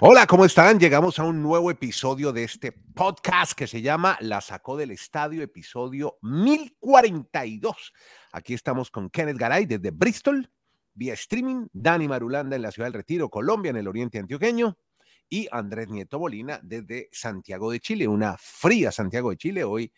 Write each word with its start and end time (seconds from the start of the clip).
Hola, 0.00 0.26
¿cómo 0.26 0.44
están? 0.44 0.80
Llegamos 0.80 1.20
a 1.20 1.22
un 1.22 1.40
nuevo 1.40 1.70
episodio 1.70 2.32
de 2.32 2.42
este 2.42 2.72
podcast 2.72 3.52
que 3.52 3.68
se 3.68 3.80
llama 3.80 4.18
La 4.20 4.40
sacó 4.40 4.76
del 4.76 4.90
estadio, 4.90 5.40
episodio 5.40 6.18
1042. 6.20 7.92
Aquí 8.32 8.54
estamos 8.54 8.90
con 8.90 9.08
Kenneth 9.08 9.36
Garay 9.36 9.66
desde 9.66 9.92
Bristol, 9.92 10.50
vía 10.94 11.14
streaming, 11.14 11.68
Dani 11.72 12.08
Marulanda 12.08 12.56
en 12.56 12.62
la 12.62 12.72
ciudad 12.72 12.88
del 12.88 12.94
Retiro, 12.94 13.30
Colombia, 13.30 13.70
en 13.70 13.76
el 13.76 13.86
oriente 13.86 14.18
antioqueño, 14.18 14.76
y 15.28 15.46
Andrés 15.52 15.88
Nieto 15.88 16.18
Bolina 16.18 16.58
desde 16.60 17.08
Santiago 17.12 17.70
de 17.70 17.78
Chile, 17.78 18.08
una 18.08 18.36
fría 18.36 18.90
Santiago 18.90 19.30
de 19.30 19.36
Chile. 19.36 19.62
Hoy 19.62 19.92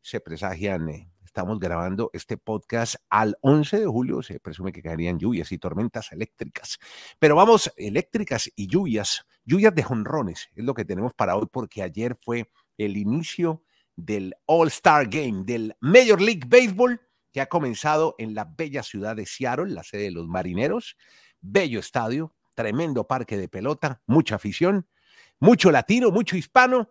se 0.00 0.20
presagian 0.20 0.88
eh, 0.90 1.10
Estamos 1.30 1.60
grabando 1.60 2.10
este 2.12 2.36
podcast 2.36 2.96
al 3.08 3.38
11 3.42 3.78
de 3.78 3.86
julio. 3.86 4.20
Se 4.20 4.40
presume 4.40 4.72
que 4.72 4.82
caerían 4.82 5.16
lluvias 5.16 5.52
y 5.52 5.58
tormentas 5.58 6.10
eléctricas. 6.10 6.80
Pero 7.20 7.36
vamos, 7.36 7.72
eléctricas 7.76 8.50
y 8.56 8.66
lluvias, 8.66 9.24
lluvias 9.44 9.72
de 9.72 9.84
jonrones, 9.84 10.48
es 10.56 10.64
lo 10.64 10.74
que 10.74 10.84
tenemos 10.84 11.14
para 11.14 11.36
hoy, 11.36 11.46
porque 11.48 11.84
ayer 11.84 12.18
fue 12.20 12.50
el 12.78 12.96
inicio 12.96 13.62
del 13.94 14.34
All-Star 14.46 15.06
Game, 15.08 15.44
del 15.44 15.76
Major 15.78 16.20
League 16.20 16.48
Baseball, 16.48 17.00
que 17.30 17.40
ha 17.40 17.46
comenzado 17.46 18.16
en 18.18 18.34
la 18.34 18.44
bella 18.44 18.82
ciudad 18.82 19.14
de 19.14 19.24
Seattle, 19.24 19.70
la 19.72 19.84
sede 19.84 20.02
de 20.02 20.10
los 20.10 20.26
marineros. 20.26 20.96
Bello 21.40 21.78
estadio, 21.78 22.34
tremendo 22.54 23.06
parque 23.06 23.36
de 23.36 23.48
pelota, 23.48 24.02
mucha 24.08 24.34
afición, 24.34 24.88
mucho 25.38 25.70
latino, 25.70 26.10
mucho 26.10 26.36
hispano 26.36 26.90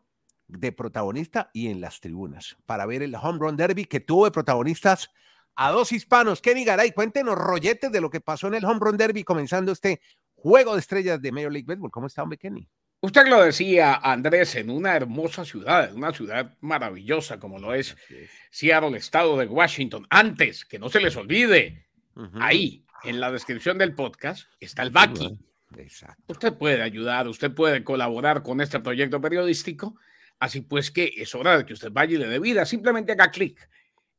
de 0.50 0.72
protagonista 0.72 1.52
y 1.54 1.68
en 1.68 1.80
las 1.80 2.00
tribunas 2.00 2.58
para 2.66 2.86
ver 2.86 3.04
el 3.04 3.16
Home 3.16 3.40
Run 3.40 3.56
Derby 3.56 3.86
que 3.86 4.00
tuvo 4.00 4.26
de 4.26 4.32
protagonistas 4.32 5.12
a 5.56 5.72
dos 5.72 5.92
hispanos. 5.92 6.42
Kenny 6.42 6.66
Garay, 6.66 6.92
cuéntenos 6.92 7.36
rolletes 7.36 7.92
de 7.92 8.02
lo 8.02 8.10
que 8.10 8.20
pasó 8.20 8.48
en 8.48 8.56
el 8.56 8.66
Home 8.66 8.80
Run 8.82 8.98
Derby 8.98 9.24
comenzando 9.24 9.72
este 9.72 10.02
juego 10.36 10.74
de 10.74 10.80
estrellas 10.80 11.22
de 11.22 11.32
Major 11.32 11.52
League 11.52 11.68
Baseball. 11.68 11.92
¿Cómo 11.92 12.08
está, 12.08 12.24
hombre, 12.24 12.38
Kenny? 12.38 12.68
Usted 13.02 13.28
lo 13.28 13.44
decía, 13.44 13.96
Andrés, 13.96 14.56
en 14.56 14.70
una 14.70 14.96
hermosa 14.96 15.46
ciudad, 15.46 15.90
en 15.90 15.98
una 15.98 16.12
ciudad 16.12 16.58
maravillosa 16.60 17.40
como 17.40 17.58
lo 17.58 17.74
es, 17.74 17.96
Seattle, 18.52 18.98
estado 18.98 19.38
de 19.38 19.46
Washington. 19.46 20.06
Antes, 20.10 20.66
que 20.66 20.80
no 20.80 20.90
se 20.90 21.00
les 21.00 21.16
olvide, 21.16 21.88
ahí, 22.42 22.86
en 23.04 23.22
la 23.22 23.32
descripción 23.32 23.78
del 23.78 23.96
podcast, 23.96 24.50
está 24.60 24.84
el 24.84 24.90
Baki. 24.90 25.40
Usted 26.28 26.54
puede 26.54 26.82
ayudar, 26.82 27.28
usted 27.28 27.54
puede 27.54 27.84
colaborar 27.86 28.44
con 28.44 28.60
este 28.60 28.82
proyecto 28.82 29.22
periodístico 29.22 29.96
Así 30.40 30.62
pues 30.62 30.90
que 30.92 31.12
es 31.18 31.36
hora 31.36 31.58
de 31.58 31.66
que 31.66 31.74
usted 31.74 31.92
vaya 31.92 32.16
y 32.16 32.18
le 32.18 32.28
dé 32.28 32.40
vida. 32.40 32.66
Simplemente 32.66 33.12
haga 33.12 33.30
clic 33.30 33.70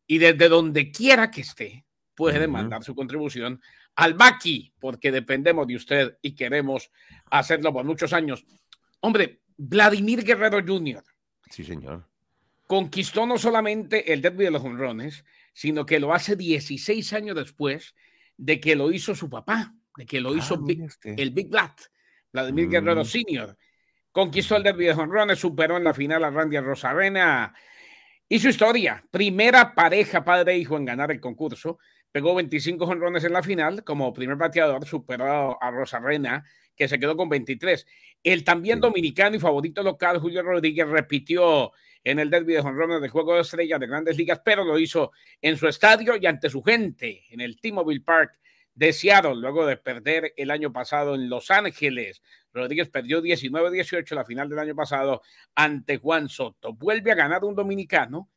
y 0.06 0.18
desde 0.18 0.48
donde 0.48 0.90
quiera 0.90 1.30
que 1.30 1.40
esté 1.40 1.84
puede 2.14 2.46
mandar 2.46 2.84
su 2.84 2.94
contribución 2.94 3.62
al 3.96 4.14
Baki, 4.14 4.74
porque 4.78 5.10
dependemos 5.10 5.66
de 5.66 5.76
usted 5.76 6.18
y 6.20 6.34
queremos 6.34 6.90
hacerlo 7.30 7.72
por 7.72 7.84
muchos 7.84 8.12
años. 8.12 8.44
Hombre, 9.00 9.40
Vladimir 9.56 10.22
Guerrero 10.22 10.60
Jr. 10.66 11.02
Sí, 11.50 11.64
señor. 11.64 12.06
Conquistó 12.66 13.24
no 13.24 13.38
solamente 13.38 14.12
el 14.12 14.20
derby 14.20 14.44
de 14.44 14.50
los 14.50 14.62
honrones, 14.62 15.24
sino 15.52 15.86
que 15.86 15.98
lo 15.98 16.12
hace 16.12 16.36
16 16.36 17.12
años 17.14 17.36
después 17.36 17.94
de 18.36 18.60
que 18.60 18.76
lo 18.76 18.92
hizo 18.92 19.14
su 19.14 19.30
papá, 19.30 19.74
de 19.96 20.06
que 20.06 20.20
lo 20.20 20.30
ah, 20.32 20.36
hizo 20.36 20.62
el 21.04 21.30
Big 21.30 21.48
Black, 21.48 21.90
Vladimir 22.32 22.68
Guerrero 22.68 23.02
mm. 23.02 23.06
Sr. 23.06 23.56
Conquistó 24.12 24.56
el 24.56 24.62
derby 24.62 24.86
de 24.86 24.94
jonrones, 24.94 25.38
superó 25.38 25.76
en 25.76 25.84
la 25.84 25.94
final 25.94 26.24
a 26.24 26.30
Randy 26.30 26.58
Rosarena. 26.58 27.54
Y 28.28 28.38
su 28.38 28.48
historia, 28.48 29.04
primera 29.10 29.74
pareja 29.74 30.24
padre-hijo 30.24 30.74
e 30.76 30.78
en 30.78 30.84
ganar 30.84 31.10
el 31.10 31.20
concurso. 31.20 31.78
Pegó 32.10 32.34
25 32.34 32.86
jonrones 32.86 33.22
en 33.24 33.32
la 33.32 33.42
final. 33.42 33.84
Como 33.84 34.12
primer 34.12 34.36
bateador, 34.36 34.84
superó 34.84 35.62
a 35.62 35.70
Rosarena, 35.70 36.44
que 36.74 36.88
se 36.88 36.98
quedó 36.98 37.16
con 37.16 37.28
23. 37.28 37.86
El 38.22 38.42
también 38.42 38.80
dominicano 38.80 39.36
y 39.36 39.40
favorito 39.40 39.82
local, 39.82 40.18
Julio 40.18 40.42
Rodríguez, 40.42 40.88
repitió 40.88 41.72
en 42.02 42.18
el 42.18 42.30
derby 42.30 42.54
de 42.54 42.62
jonrones 42.62 43.00
del 43.00 43.10
Juego 43.10 43.34
de 43.34 43.42
Estrellas 43.42 43.78
de 43.78 43.86
Grandes 43.86 44.16
Ligas, 44.16 44.40
pero 44.44 44.64
lo 44.64 44.78
hizo 44.78 45.12
en 45.40 45.56
su 45.56 45.68
estadio 45.68 46.16
y 46.16 46.26
ante 46.26 46.50
su 46.50 46.62
gente, 46.62 47.24
en 47.30 47.40
el 47.40 47.60
T-Mobile 47.60 48.00
Park 48.00 48.39
de 48.80 48.94
Seattle, 48.94 49.34
luego 49.36 49.66
de 49.66 49.76
perder 49.76 50.32
el 50.38 50.50
año 50.50 50.72
pasado 50.72 51.14
en 51.14 51.28
Los 51.28 51.50
Ángeles. 51.50 52.22
Rodríguez 52.50 52.88
perdió 52.88 53.20
19-18 53.20 54.14
la 54.14 54.24
final 54.24 54.48
del 54.48 54.58
año 54.58 54.74
pasado 54.74 55.20
ante 55.54 55.98
Juan 55.98 56.30
Soto. 56.30 56.72
Vuelve 56.72 57.12
a 57.12 57.14
ganar 57.14 57.44
un 57.44 57.54
dominicano. 57.54 58.30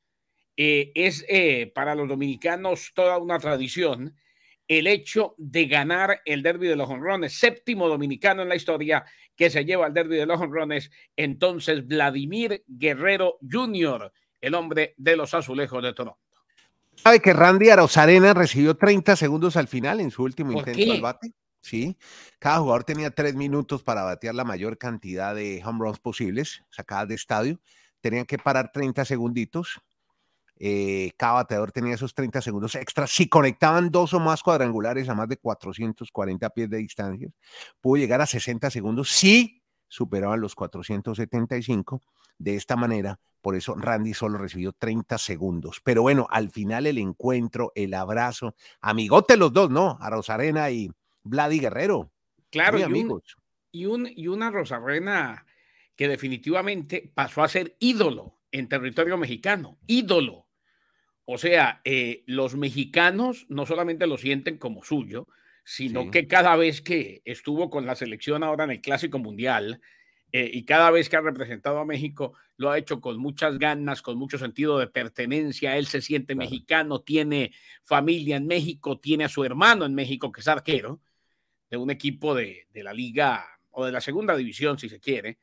Eh, 0.58 0.92
es 0.96 1.26
eh, 1.30 1.72
para 1.74 1.96
los 1.96 2.10
dominicanos 2.10 2.92
toda 2.94 3.20
una 3.20 3.40
tradición 3.40 4.18
el 4.68 4.88
hecho 4.88 5.34
de 5.38 5.66
ganar 5.66 6.22
el 6.26 6.44
derby 6.44 6.68
de 6.68 6.76
los 6.76 6.90
honrones, 6.90 7.40
séptimo 7.40 7.88
dominicano 7.88 8.42
en 8.42 8.50
la 8.50 8.58
historia 8.58 9.06
que 9.38 9.50
se 9.50 9.64
lleva 9.64 9.88
el 9.88 9.94
derby 9.94 10.18
de 10.18 10.26
los 10.26 10.42
honrones, 10.42 10.92
entonces 11.16 11.88
Vladimir 11.88 12.66
Guerrero 12.68 13.38
Jr., 13.50 14.12
el 14.42 14.56
hombre 14.56 14.94
de 14.98 15.16
los 15.16 15.34
azulejos 15.34 15.82
de 15.82 15.94
Toronto. 15.94 16.23
¿Sabe 16.96 17.20
que 17.20 17.34
Randy 17.34 17.70
Arozarena 17.70 18.34
recibió 18.34 18.76
30 18.76 19.16
segundos 19.16 19.58
al 19.58 19.68
final 19.68 20.00
en 20.00 20.12
su 20.12 20.24
último 20.24 20.52
intento 20.52 20.94
al 20.94 21.02
bate? 21.02 21.34
Sí, 21.64 21.98
cada 22.40 22.60
jugador 22.60 22.84
tenía 22.84 23.10
tres 23.10 23.36
minutos 23.36 23.84
para 23.84 24.04
batear 24.04 24.36
la 24.36 24.44
mayor 24.44 24.78
cantidad 24.78 25.34
de 25.34 25.62
home 25.66 25.80
runs 25.80 26.00
posibles, 26.00 26.62
sacadas 26.70 27.08
de 27.08 27.16
estadio. 27.16 27.60
Tenían 28.02 28.26
que 28.26 28.38
parar 28.38 28.72
30 28.74 29.06
segunditos. 29.06 29.80
Eh, 30.58 31.12
cada 31.18 31.34
bateador 31.34 31.72
tenía 31.72 31.96
esos 31.96 32.14
30 32.14 32.42
segundos 32.42 32.76
extras. 32.76 33.12
Si 33.12 33.30
conectaban 33.30 33.92
dos 33.92 34.14
o 34.14 34.20
más 34.20 34.44
cuadrangulares 34.44 35.08
a 35.08 35.16
más 35.16 35.30
de 35.30 35.38
440 35.38 36.50
pies 36.50 36.70
de 36.70 36.78
distancia, 36.78 37.30
pudo 37.80 37.96
llegar 37.96 38.20
a 38.20 38.26
60 38.26 38.70
segundos 38.70 39.10
si 39.10 39.64
superaban 39.88 40.42
los 40.42 40.56
475. 40.56 42.02
De 42.38 42.56
esta 42.56 42.76
manera, 42.76 43.20
por 43.42 43.56
eso 43.56 43.76
Randy 43.76 44.14
solo 44.14 44.38
recibió 44.38 44.72
30 44.72 45.18
segundos. 45.18 45.82
Pero 45.84 46.02
bueno, 46.02 46.28
al 46.30 46.50
final 46.50 46.88
el 46.88 46.98
encuentro, 46.98 47.72
el 47.76 47.94
abrazo, 47.94 48.56
amigote 48.82 49.38
los 49.38 49.52
dos, 49.52 49.70
¿no? 49.70 49.98
A 50.00 50.10
Rosarena 50.10 50.72
y 50.72 50.90
Vladi 51.24 51.60
Guerrero. 51.60 52.12
Claro, 52.50 52.80
y, 52.80 52.84
amigos. 52.84 53.36
y, 53.72 53.86
un, 53.86 54.10
y 54.16 54.28
una 54.28 54.50
Rosarena 54.50 55.46
que 55.96 56.08
definitivamente 56.08 57.12
pasó 57.14 57.44
a 57.44 57.50
ser 57.50 57.76
ídolo 57.80 58.40
en 58.52 58.70
territorio 58.70 59.18
mexicano, 59.18 59.78
ídolo. 59.88 60.48
O 61.26 61.38
sea, 61.38 61.82
eh, 61.84 62.24
los 62.28 62.56
mexicanos 62.56 63.46
no 63.50 63.66
solamente 63.66 64.08
lo 64.08 64.18
sienten 64.18 64.58
como 64.58 64.84
suyo, 64.84 65.28
sino 65.66 66.12
que 66.12 66.28
cada 66.28 66.56
vez 66.56 66.82
que 66.82 67.22
estuvo 67.26 67.70
con 67.70 67.86
la 67.86 67.96
selección 67.96 68.44
ahora 68.44 68.66
en 68.66 68.72
el 68.72 68.82
Clásico 68.82 69.20
Mundial, 69.20 69.82
eh, 70.36 70.50
y 70.52 70.66
cada 70.66 70.90
vez 70.90 71.10
que 71.10 71.16
ha 71.16 71.22
representado 71.22 71.78
a 71.78 71.86
México 71.86 72.34
lo 72.58 72.72
ha 72.72 72.80
hecho 72.80 73.00
con 73.00 73.20
muchas 73.20 73.60
ganas, 73.60 74.02
con 74.02 74.18
mucho 74.18 74.40
sentido 74.40 74.80
de 74.80 74.88
pertenencia. 74.88 75.78
Él 75.78 75.86
se 75.86 76.02
siente 76.02 76.34
mexicano, 76.34 77.02
tiene 77.02 77.54
familia 77.84 78.38
en 78.38 78.48
México, 78.48 79.00
tiene 79.00 79.26
a 79.26 79.30
su 79.30 79.44
hermano 79.44 79.86
en 79.86 79.94
México 79.94 80.32
que 80.32 80.42
es 80.42 80.48
arquero 80.48 81.00
de 81.70 81.78
un 81.78 81.92
equipo 81.92 82.34
de, 82.34 82.68
la 82.74 82.94
liga 82.94 83.46
o 83.70 83.86
de 83.86 83.92
la 83.92 84.02
segunda 84.02 84.36
división, 84.36 84.80
si 84.80 84.90
se 84.90 85.00
quiere, 85.00 85.38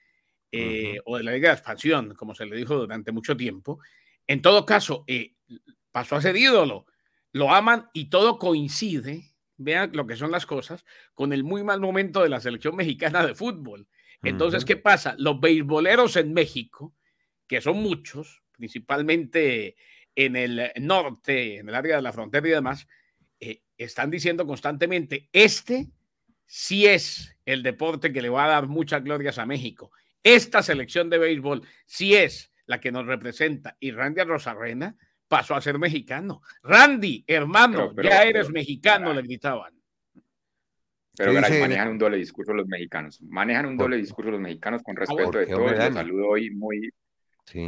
eh, 0.50 0.98
o 1.04 1.16
de 1.16 1.22
la 1.22 1.32
liga 1.32 1.50
de 1.50 1.54
expansión, 1.54 2.14
como 2.16 2.34
se 2.34 2.46
le 2.46 2.56
dijo 2.56 2.74
durante 2.76 3.12
mucho 3.12 3.36
tiempo. 3.36 3.78
En 4.26 4.42
todo 4.42 4.66
caso, 4.66 5.04
eh, 5.06 5.34
pasó 5.92 6.16
a 6.16 6.22
ser 6.22 6.36
ídolo, 6.36 6.86
lo 7.30 7.52
aman 7.54 7.88
y 7.92 8.06
todo 8.06 8.40
coincide, 8.40 9.34
vean 9.56 9.92
lo 9.94 10.04
que 10.08 10.16
son 10.16 10.32
las 10.32 10.46
cosas, 10.46 10.84
con 11.14 11.32
el 11.32 11.44
muy 11.44 11.62
mal 11.62 11.80
momento 11.80 12.24
de 12.24 12.28
la 12.28 12.40
selección 12.40 12.74
mexicana 12.74 13.24
de 13.24 13.36
fútbol 13.36 13.86
entonces, 14.22 14.64
¿qué 14.64 14.76
pasa? 14.76 15.14
Los 15.18 15.40
beisboleros 15.40 16.16
en 16.16 16.32
México, 16.32 16.94
que 17.46 17.60
son 17.60 17.82
muchos, 17.82 18.42
principalmente 18.52 19.76
en 20.14 20.36
el 20.36 20.72
norte, 20.80 21.58
en 21.58 21.68
el 21.68 21.74
área 21.74 21.96
de 21.96 22.02
la 22.02 22.12
frontera 22.12 22.46
y 22.46 22.50
demás, 22.50 22.86
eh, 23.38 23.62
están 23.78 24.10
diciendo 24.10 24.46
constantemente, 24.46 25.28
este 25.32 25.88
sí 26.46 26.86
es 26.86 27.36
el 27.46 27.62
deporte 27.62 28.12
que 28.12 28.20
le 28.20 28.28
va 28.28 28.44
a 28.44 28.48
dar 28.48 28.66
muchas 28.66 29.02
glorias 29.02 29.38
a 29.38 29.46
México. 29.46 29.92
Esta 30.22 30.62
selección 30.62 31.08
de 31.08 31.18
béisbol 31.18 31.62
sí 31.86 32.14
es 32.14 32.52
la 32.66 32.80
que 32.80 32.92
nos 32.92 33.06
representa. 33.06 33.76
Y 33.80 33.92
Randy 33.92 34.22
Rosarena 34.22 34.96
pasó 35.26 35.54
a 35.54 35.60
ser 35.60 35.78
mexicano. 35.78 36.42
Randy, 36.62 37.24
hermano, 37.26 37.94
ya 38.02 38.24
eres 38.24 38.50
mexicano, 38.50 39.14
le 39.14 39.22
gritaban. 39.22 39.79
Pero 41.20 41.34
manejan 41.34 41.88
un 41.88 41.98
doble 41.98 42.16
discurso 42.16 42.54
los 42.54 42.66
mexicanos. 42.66 43.20
Manejan 43.22 43.66
un 43.66 43.76
doble 43.76 43.98
discurso 43.98 44.30
los 44.30 44.40
mexicanos 44.40 44.82
con 44.82 44.96
respeto 44.96 45.38
de 45.38 45.46
todos. 45.46 45.72
Los 45.72 45.94
saludo 45.94 46.28
hoy 46.28 46.50
muy. 46.50 46.90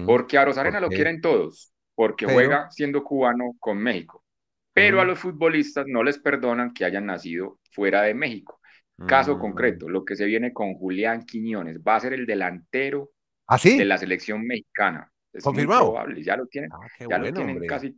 Porque 0.06 0.38
a 0.38 0.44
Rosarena 0.46 0.80
lo 0.80 0.88
quieren 0.88 1.20
todos, 1.20 1.74
porque 1.94 2.24
juega 2.24 2.70
siendo 2.70 3.04
cubano 3.04 3.52
con 3.58 3.76
México. 3.78 4.24
Pero 4.72 5.02
a 5.02 5.04
los 5.04 5.18
futbolistas 5.18 5.86
no 5.86 6.02
les 6.02 6.18
perdonan 6.18 6.72
que 6.72 6.86
hayan 6.86 7.04
nacido 7.04 7.58
fuera 7.72 8.02
de 8.02 8.14
México. 8.14 8.58
Caso 9.06 9.36
mm. 9.36 9.40
concreto, 9.40 9.88
lo 9.88 10.04
que 10.04 10.16
se 10.16 10.24
viene 10.24 10.52
con 10.52 10.74
Julián 10.74 11.26
Quiñones 11.26 11.80
va 11.80 11.96
a 11.96 12.00
ser 12.00 12.14
el 12.14 12.24
delantero 12.24 13.10
¿Ah, 13.46 13.58
de 13.62 13.84
la 13.84 13.98
selección 13.98 14.46
mexicana. 14.46 15.10
Es 15.30 15.44
Confirmado. 15.44 15.94
ya 16.16 16.36
lo 16.36 16.46
tienen. 16.46 16.70
Ah, 16.72 16.86
ya 17.06 17.18
lo 17.18 17.32
tienen 17.32 17.66
casi. 17.66 17.94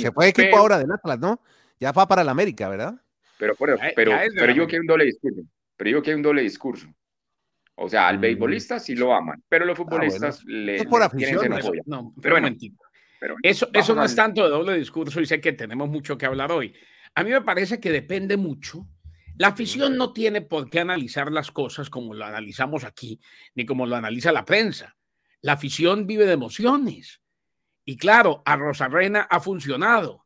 Se 0.00 0.10
fue 0.10 0.28
equipo 0.28 0.56
ahora 0.56 0.78
del 0.78 0.90
Atlas, 0.90 1.20
¿no? 1.20 1.40
Ya 1.78 1.92
va 1.92 2.08
para 2.08 2.22
el 2.22 2.28
América, 2.28 2.68
¿verdad? 2.68 2.94
Pero, 3.38 3.54
pero, 3.54 3.76
pero, 3.94 4.52
yo 4.52 4.66
quiero 4.66 4.82
un 4.82 4.86
doble 4.86 5.04
discurso. 5.04 5.42
Pero 5.76 5.90
yo 5.90 6.02
quiero 6.02 6.16
un 6.16 6.22
doble 6.22 6.42
discurso. 6.42 6.88
O 7.74 7.88
sea, 7.88 8.08
al 8.08 8.18
beisbolista 8.18 8.80
sí 8.80 8.94
lo 8.94 9.14
aman, 9.14 9.42
pero 9.48 9.66
los 9.66 9.78
ah, 9.78 9.82
futbolistas 9.82 10.42
le, 10.44 10.76
es 10.76 10.86
por 10.86 11.02
afición, 11.02 11.50
No, 11.84 12.14
pero, 12.22 12.36
pero 13.20 13.36
eso, 13.42 13.68
eso 13.72 13.94
no 13.94 14.02
es 14.02 14.16
tanto 14.16 14.44
de 14.44 14.48
doble 14.48 14.78
discurso 14.78 15.20
y 15.20 15.26
sé 15.26 15.42
que 15.42 15.52
tenemos 15.52 15.88
mucho 15.88 16.16
que 16.16 16.24
hablar 16.24 16.52
hoy. 16.52 16.74
A 17.14 17.22
mí 17.22 17.30
me 17.30 17.42
parece 17.42 17.78
que 17.78 17.90
depende 17.90 18.38
mucho. 18.38 18.88
La 19.36 19.48
afición 19.48 19.98
no 19.98 20.14
tiene 20.14 20.40
por 20.40 20.70
qué 20.70 20.80
analizar 20.80 21.30
las 21.30 21.50
cosas 21.50 21.90
como 21.90 22.14
lo 22.14 22.24
analizamos 22.24 22.84
aquí, 22.84 23.20
ni 23.54 23.66
como 23.66 23.84
lo 23.84 23.96
analiza 23.96 24.32
la 24.32 24.46
prensa. 24.46 24.96
La 25.42 25.52
afición 25.52 26.06
vive 26.06 26.24
de 26.24 26.32
emociones. 26.32 27.20
Y 27.84 27.98
claro, 27.98 28.42
a 28.46 28.56
Rosarena 28.56 29.28
ha 29.30 29.38
funcionado. 29.40 30.25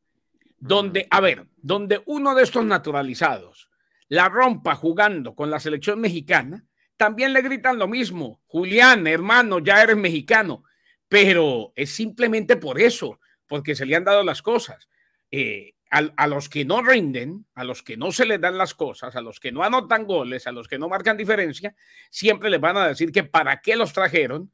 Donde, 0.60 1.08
a 1.10 1.20
ver, 1.20 1.46
donde 1.56 2.02
uno 2.06 2.34
de 2.34 2.44
estos 2.44 2.64
naturalizados 2.64 3.68
la 4.08 4.28
rompa 4.28 4.74
jugando 4.74 5.34
con 5.34 5.50
la 5.50 5.60
selección 5.60 6.00
mexicana, 6.00 6.64
también 6.96 7.32
le 7.32 7.42
gritan 7.42 7.78
lo 7.78 7.88
mismo. 7.88 8.42
Julián, 8.46 9.06
hermano, 9.06 9.58
ya 9.58 9.82
eres 9.82 9.96
mexicano. 9.96 10.64
Pero 11.08 11.72
es 11.74 11.90
simplemente 11.90 12.56
por 12.56 12.80
eso, 12.80 13.20
porque 13.46 13.74
se 13.74 13.86
le 13.86 13.96
han 13.96 14.04
dado 14.04 14.22
las 14.22 14.42
cosas. 14.42 14.88
Eh, 15.30 15.74
a, 15.90 16.26
los 16.28 16.48
que 16.48 16.64
no 16.64 16.82
rinden, 16.82 17.46
a 17.54 17.64
los 17.64 17.82
que 17.82 17.96
no 17.96 18.12
se 18.12 18.24
les 18.24 18.40
dan 18.40 18.56
las 18.56 18.74
cosas, 18.74 19.16
a 19.16 19.20
los 19.20 19.40
que 19.40 19.50
no 19.50 19.64
anotan 19.64 20.04
goles, 20.04 20.46
a 20.46 20.52
los 20.52 20.68
que 20.68 20.78
no 20.78 20.88
marcan 20.88 21.16
diferencia, 21.16 21.74
siempre 22.10 22.48
les 22.48 22.60
van 22.60 22.76
a 22.76 22.86
decir 22.86 23.10
que 23.10 23.24
para 23.24 23.60
qué 23.60 23.74
los 23.74 23.92
trajeron, 23.92 24.52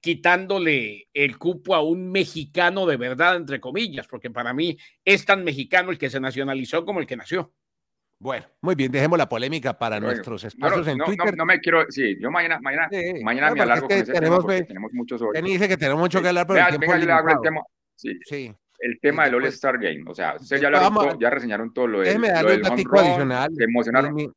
quitándole 0.00 1.08
el 1.12 1.38
cupo 1.38 1.74
a 1.74 1.82
un 1.82 2.10
mexicano 2.10 2.86
de 2.86 2.96
verdad, 2.96 3.36
entre 3.36 3.60
comillas, 3.60 4.06
porque 4.06 4.30
para 4.30 4.52
mí 4.54 4.76
es 5.04 5.24
tan 5.24 5.44
mexicano 5.44 5.90
el 5.90 5.98
que 5.98 6.10
se 6.10 6.20
nacionalizó 6.20 6.84
como 6.84 7.00
el 7.00 7.06
que 7.06 7.16
nació. 7.16 7.52
Bueno, 8.18 8.46
muy 8.60 8.74
bien, 8.74 8.92
dejemos 8.92 9.18
la 9.18 9.28
polémica 9.28 9.78
para 9.78 9.98
nuestros 9.98 10.44
espacios 10.44 10.86
en 10.88 10.98
Twitter. 10.98 11.36
No, 11.36 11.46
me 11.46 11.58
quiero, 11.58 11.86
sí, 11.88 12.18
yo 12.20 12.30
mañana, 12.30 12.58
mañana, 12.60 12.88
mañana 13.22 13.50
me 13.52 13.62
alargo 13.62 13.88
con 13.88 13.96
ese 13.96 14.12
tenemos, 14.12 14.44
tema 14.44 14.66
tenemos 14.66 14.92
muchos 14.92 15.22
dice 15.42 15.68
que 15.68 15.76
tenemos 15.78 16.00
mucho 16.00 16.20
que 16.20 16.28
hablar, 16.28 16.46
pero 16.46 16.60
el 16.60 16.78
tiempo 16.78 16.94
el 16.94 17.40
tema. 17.42 17.62
Sí. 17.96 18.18
sí 18.24 18.54
el 18.80 18.98
tema 18.98 19.24
del 19.24 19.34
All-Star 19.36 19.78
Game. 19.78 20.02
O 20.06 20.14
sea, 20.14 20.36
ustedes 20.40 20.62
ya, 20.62 20.70
lo, 20.70 21.18
ya 21.18 21.30
reseñaron 21.30 21.72
todo 21.72 21.86
lo, 21.86 22.00
del, 22.00 22.20
lo 22.20 22.50
del 22.50 22.66
home 22.66 22.84
run, 22.84 22.98
adicional. 22.98 23.50
Se 23.54 23.64
emocionaron. 23.64 24.14
Mi, 24.14 24.28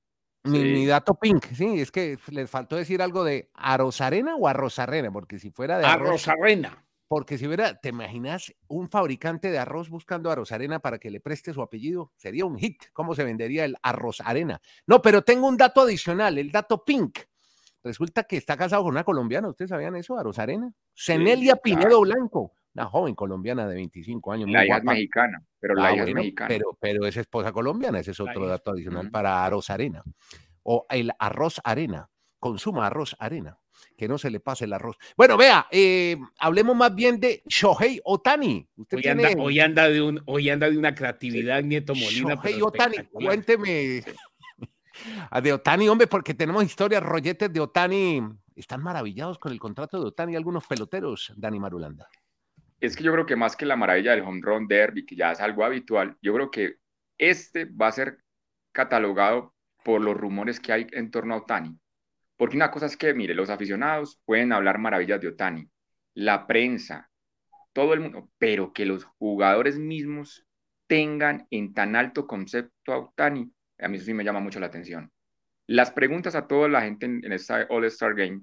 mi, 0.44 0.86
dato 0.86 1.16
pink, 1.16 1.46
sí, 1.54 1.80
es 1.80 1.92
que 1.92 2.18
les 2.30 2.50
faltó 2.50 2.76
decir 2.76 3.02
algo 3.02 3.24
de 3.24 3.50
Arrozarena 3.54 4.36
o 4.36 4.48
Arrozarena, 4.48 5.12
porque 5.12 5.40
si 5.40 5.52
fuera 5.52 5.78
de 5.78 5.86
Arrozarena. 5.86 6.86
Porque 7.08 7.38
si 7.38 7.46
hubiera, 7.46 7.80
¿te 7.80 7.90
imaginas 7.90 8.52
un 8.68 8.90
fabricante 8.90 9.52
de 9.52 9.60
arroz 9.60 9.88
buscando 9.88 10.32
arroz 10.32 10.52
arena 10.52 10.80
para 10.80 10.98
que 10.98 11.12
le 11.12 11.20
preste 11.20 11.54
su 11.54 11.62
apellido? 11.62 12.12
Sería 12.16 12.44
un 12.44 12.58
hit. 12.58 12.86
¿Cómo 12.92 13.14
se 13.14 13.24
vendería 13.24 13.66
el 13.66 13.76
arroz 13.84 14.20
arena? 14.22 14.60
No, 14.88 15.00
pero 15.00 15.22
tengo 15.22 15.48
un 15.48 15.56
dato 15.56 15.82
adicional, 15.82 16.40
el 16.40 16.52
dato 16.52 16.84
pink. 16.84 17.20
Resulta 17.84 18.24
que 18.24 18.38
está 18.38 18.58
casado 18.58 18.82
con 18.82 18.94
una 18.94 19.04
colombiana. 19.04 19.48
¿Ustedes 19.48 19.70
sabían 19.70 19.96
eso, 19.96 20.18
arroz 20.18 20.40
arena? 20.40 20.74
Cenelia 20.96 21.58
Pinedo 21.58 22.02
Blanco 22.02 22.54
una 22.76 22.86
joven 22.86 23.16
colombiana 23.16 23.68
de 23.68 23.76
25 23.76 24.32
años. 24.32 24.50
La 24.50 24.66
hija 24.66 24.78
es 24.78 24.84
mexicana, 24.84 25.44
pero 25.60 25.76
la 25.76 25.88
ah, 25.88 25.96
hija 25.96 26.04
es 26.06 26.14
mexicana. 26.14 26.48
Pero, 26.48 26.78
pero 26.80 27.06
es 27.06 27.18
esposa 27.18 27.52
colombiana, 27.52 28.00
ese 28.00 28.12
es 28.12 28.20
otro 28.20 28.48
dato 28.48 28.72
adicional 28.72 29.12
para 29.12 29.46
Arroz 29.46 29.70
Arena. 29.70 30.04
O 30.64 30.86
el 30.90 31.12
arroz 31.20 31.60
arena, 31.66 32.10
consuma 32.40 32.88
arroz 32.88 33.18
arena, 33.20 33.60
que 33.98 34.08
no 34.08 34.18
se 34.18 34.30
le 34.30 34.40
pase 34.40 34.64
el 34.64 34.72
arroz. 34.72 34.98
Bueno, 35.18 35.36
vea, 35.36 35.68
eh, 35.72 36.16
hablemos 36.40 36.74
más 36.74 36.96
bien 36.96 37.20
de 37.20 37.44
Shohei 37.46 38.00
Otani. 38.06 38.66
hoy, 39.38 39.60
anda, 39.60 39.90
de 39.90 40.02
un, 40.02 40.22
hoy 40.26 40.50
anda 40.50 40.70
de 40.70 40.78
una 40.78 40.96
creatividad, 40.96 41.62
Nieto 41.64 41.94
Molina. 41.96 42.36
Shohei 42.36 42.62
Otani, 42.62 42.98
cuénteme. 43.12 44.04
de 45.44 45.54
Otani, 45.54 45.90
hombre, 45.90 46.08
porque 46.08 46.34
tenemos 46.34 46.64
historias, 46.64 47.04
rolletes 47.04 47.52
de 47.52 47.60
Otani. 47.60 48.22
Están 48.56 48.82
maravillados 48.82 49.38
con 49.38 49.52
el 49.52 49.60
contrato 49.60 50.00
de 50.00 50.08
Otani 50.08 50.38
algunos 50.38 50.66
peloteros, 50.66 51.34
Dani 51.36 51.60
Marulanda 51.60 52.08
es 52.86 52.98
que 52.98 53.04
yo 53.04 53.14
creo 53.14 53.26
que 53.26 53.38
más 53.38 53.56
que 53.56 53.66
la 53.66 53.78
maravilla 53.78 54.12
del 54.12 54.24
home 54.24 54.42
run 54.42 54.68
derby, 54.68 55.06
que 55.06 55.16
ya 55.16 55.32
es 55.32 55.40
algo 55.40 55.64
habitual, 55.64 56.18
yo 56.22 56.34
creo 56.34 56.52
que 56.52 56.76
este 57.18 57.64
va 57.64 57.88
a 57.88 57.94
ser 57.94 58.18
catalogado 58.74 59.56
por 59.86 60.02
los 60.02 60.18
rumores 60.18 60.60
que 60.60 60.74
hay 60.74 60.88
en 60.92 61.10
torno 61.10 61.34
a 61.34 61.38
Otani. 61.38 61.80
Porque 62.36 62.58
una 62.58 62.72
cosa 62.72 62.88
es 62.88 62.98
que, 62.98 63.14
mire, 63.14 63.36
los 63.36 63.50
aficionados 63.50 64.20
pueden 64.26 64.52
hablar 64.52 64.80
maravillas 64.80 65.22
de 65.22 65.30
Otani, 65.30 65.70
la 66.14 66.46
prensa, 66.46 67.10
todo 67.72 67.94
el 67.94 68.02
mundo, 68.02 68.30
pero 68.38 68.74
que 68.74 68.86
los 68.86 69.06
jugadores 69.18 69.80
mismos 69.80 70.46
tengan 70.86 71.48
en 71.52 71.74
tan 71.74 71.96
alto 71.96 72.28
concepto 72.28 72.92
a 72.92 73.00
Otani, 73.00 73.50
a 73.80 73.88
mí 73.88 73.96
eso 73.96 74.08
sí 74.08 74.14
me 74.14 74.26
llama 74.26 74.42
mucho 74.42 74.60
la 74.60 74.66
atención. 74.66 75.10
Las 75.68 75.92
preguntas 75.92 76.36
a 76.36 76.48
toda 76.48 76.68
la 76.68 76.82
gente 76.82 77.06
en, 77.06 77.32
esta 77.32 77.66
All-Star 77.70 78.14
Game 78.14 78.42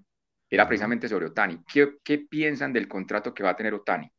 era 0.48 0.66
precisamente 0.66 1.10
sobre 1.10 1.26
Otani. 1.26 1.62
¿Qué, 1.70 1.98
¿Qué 2.02 2.20
piensan 2.20 2.72
del 2.72 2.88
contrato 2.88 3.34
que 3.34 3.42
va 3.42 3.50
a 3.50 3.56
tener 3.56 3.74
Otani? 3.74 4.10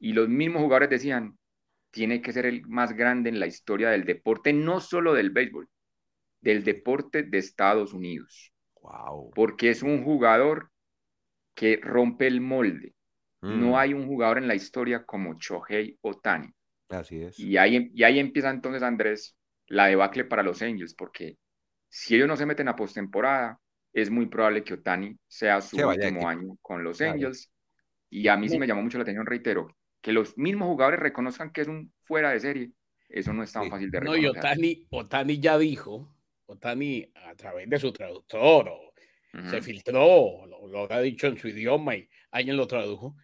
Y 0.00 0.12
los 0.12 0.28
mismos 0.28 0.62
jugadores 0.62 0.90
decían, 0.90 1.38
tiene 1.90 2.22
que 2.22 2.32
ser 2.32 2.46
el 2.46 2.66
más 2.66 2.92
grande 2.92 3.30
en 3.30 3.38
la 3.38 3.46
historia 3.46 3.90
del 3.90 4.04
deporte, 4.04 4.52
no 4.52 4.80
solo 4.80 5.14
del 5.14 5.30
béisbol, 5.30 5.68
del 6.40 6.64
deporte 6.64 7.22
de 7.22 7.38
Estados 7.38 7.92
Unidos. 7.92 8.52
Wow. 8.80 9.30
Porque 9.34 9.70
es 9.70 9.82
un 9.82 10.02
jugador 10.02 10.70
que 11.54 11.78
rompe 11.80 12.26
el 12.26 12.40
molde. 12.40 12.94
No 13.42 13.72
mm. 13.72 13.74
hay 13.76 13.94
un 13.94 14.06
jugador 14.06 14.38
en 14.38 14.48
la 14.48 14.54
historia 14.54 15.04
como 15.04 15.38
Chohei 15.38 15.98
Otani. 16.00 16.48
Así 16.88 17.22
es. 17.22 17.38
Y 17.38 17.56
ahí, 17.56 17.90
y 17.94 18.02
ahí 18.02 18.18
empieza 18.18 18.50
entonces, 18.50 18.82
Andrés, 18.82 19.36
la 19.66 19.86
debacle 19.86 20.24
para 20.24 20.42
los 20.42 20.62
Angels, 20.62 20.94
porque 20.94 21.38
si 21.88 22.16
ellos 22.16 22.28
no 22.28 22.36
se 22.36 22.46
meten 22.46 22.68
a 22.68 22.76
postemporada, 22.76 23.60
es 23.92 24.10
muy 24.10 24.26
probable 24.26 24.64
que 24.64 24.74
Otani 24.74 25.16
sea 25.28 25.60
su 25.60 25.76
último 25.76 26.28
año 26.28 26.56
con 26.60 26.82
los 26.82 27.00
Angels 27.00 27.50
y 28.14 28.28
a 28.28 28.36
mí 28.36 28.48
sí 28.48 28.60
me 28.60 28.68
llamó 28.68 28.80
mucho 28.80 28.96
la 28.96 29.02
atención, 29.02 29.26
reitero, 29.26 29.76
que 30.00 30.12
los 30.12 30.38
mismos 30.38 30.68
jugadores 30.68 31.00
reconozcan 31.00 31.52
que 31.52 31.62
es 31.62 31.66
un 31.66 31.92
fuera 32.04 32.30
de 32.30 32.38
serie. 32.38 32.70
Eso 33.08 33.32
no 33.32 33.42
es 33.42 33.50
tan 33.50 33.68
fácil 33.68 33.90
de 33.90 33.98
reconocer. 33.98 34.22
No, 34.22 34.28
y 34.28 34.38
Otani, 34.38 34.86
Otani 34.90 35.40
ya 35.40 35.58
dijo, 35.58 36.16
Otani 36.46 37.10
a 37.12 37.34
través 37.34 37.68
de 37.68 37.76
su 37.80 37.92
traductor, 37.92 38.70
se 39.50 39.60
filtró, 39.60 40.46
lo, 40.46 40.92
ha 40.92 41.00
dicho 41.00 41.26
en 41.26 41.36
su 41.36 41.48
idioma 41.48 41.96
y 41.96 42.08
alguien 42.30 42.56
lo 42.56 42.68
tradujo, 42.68 43.16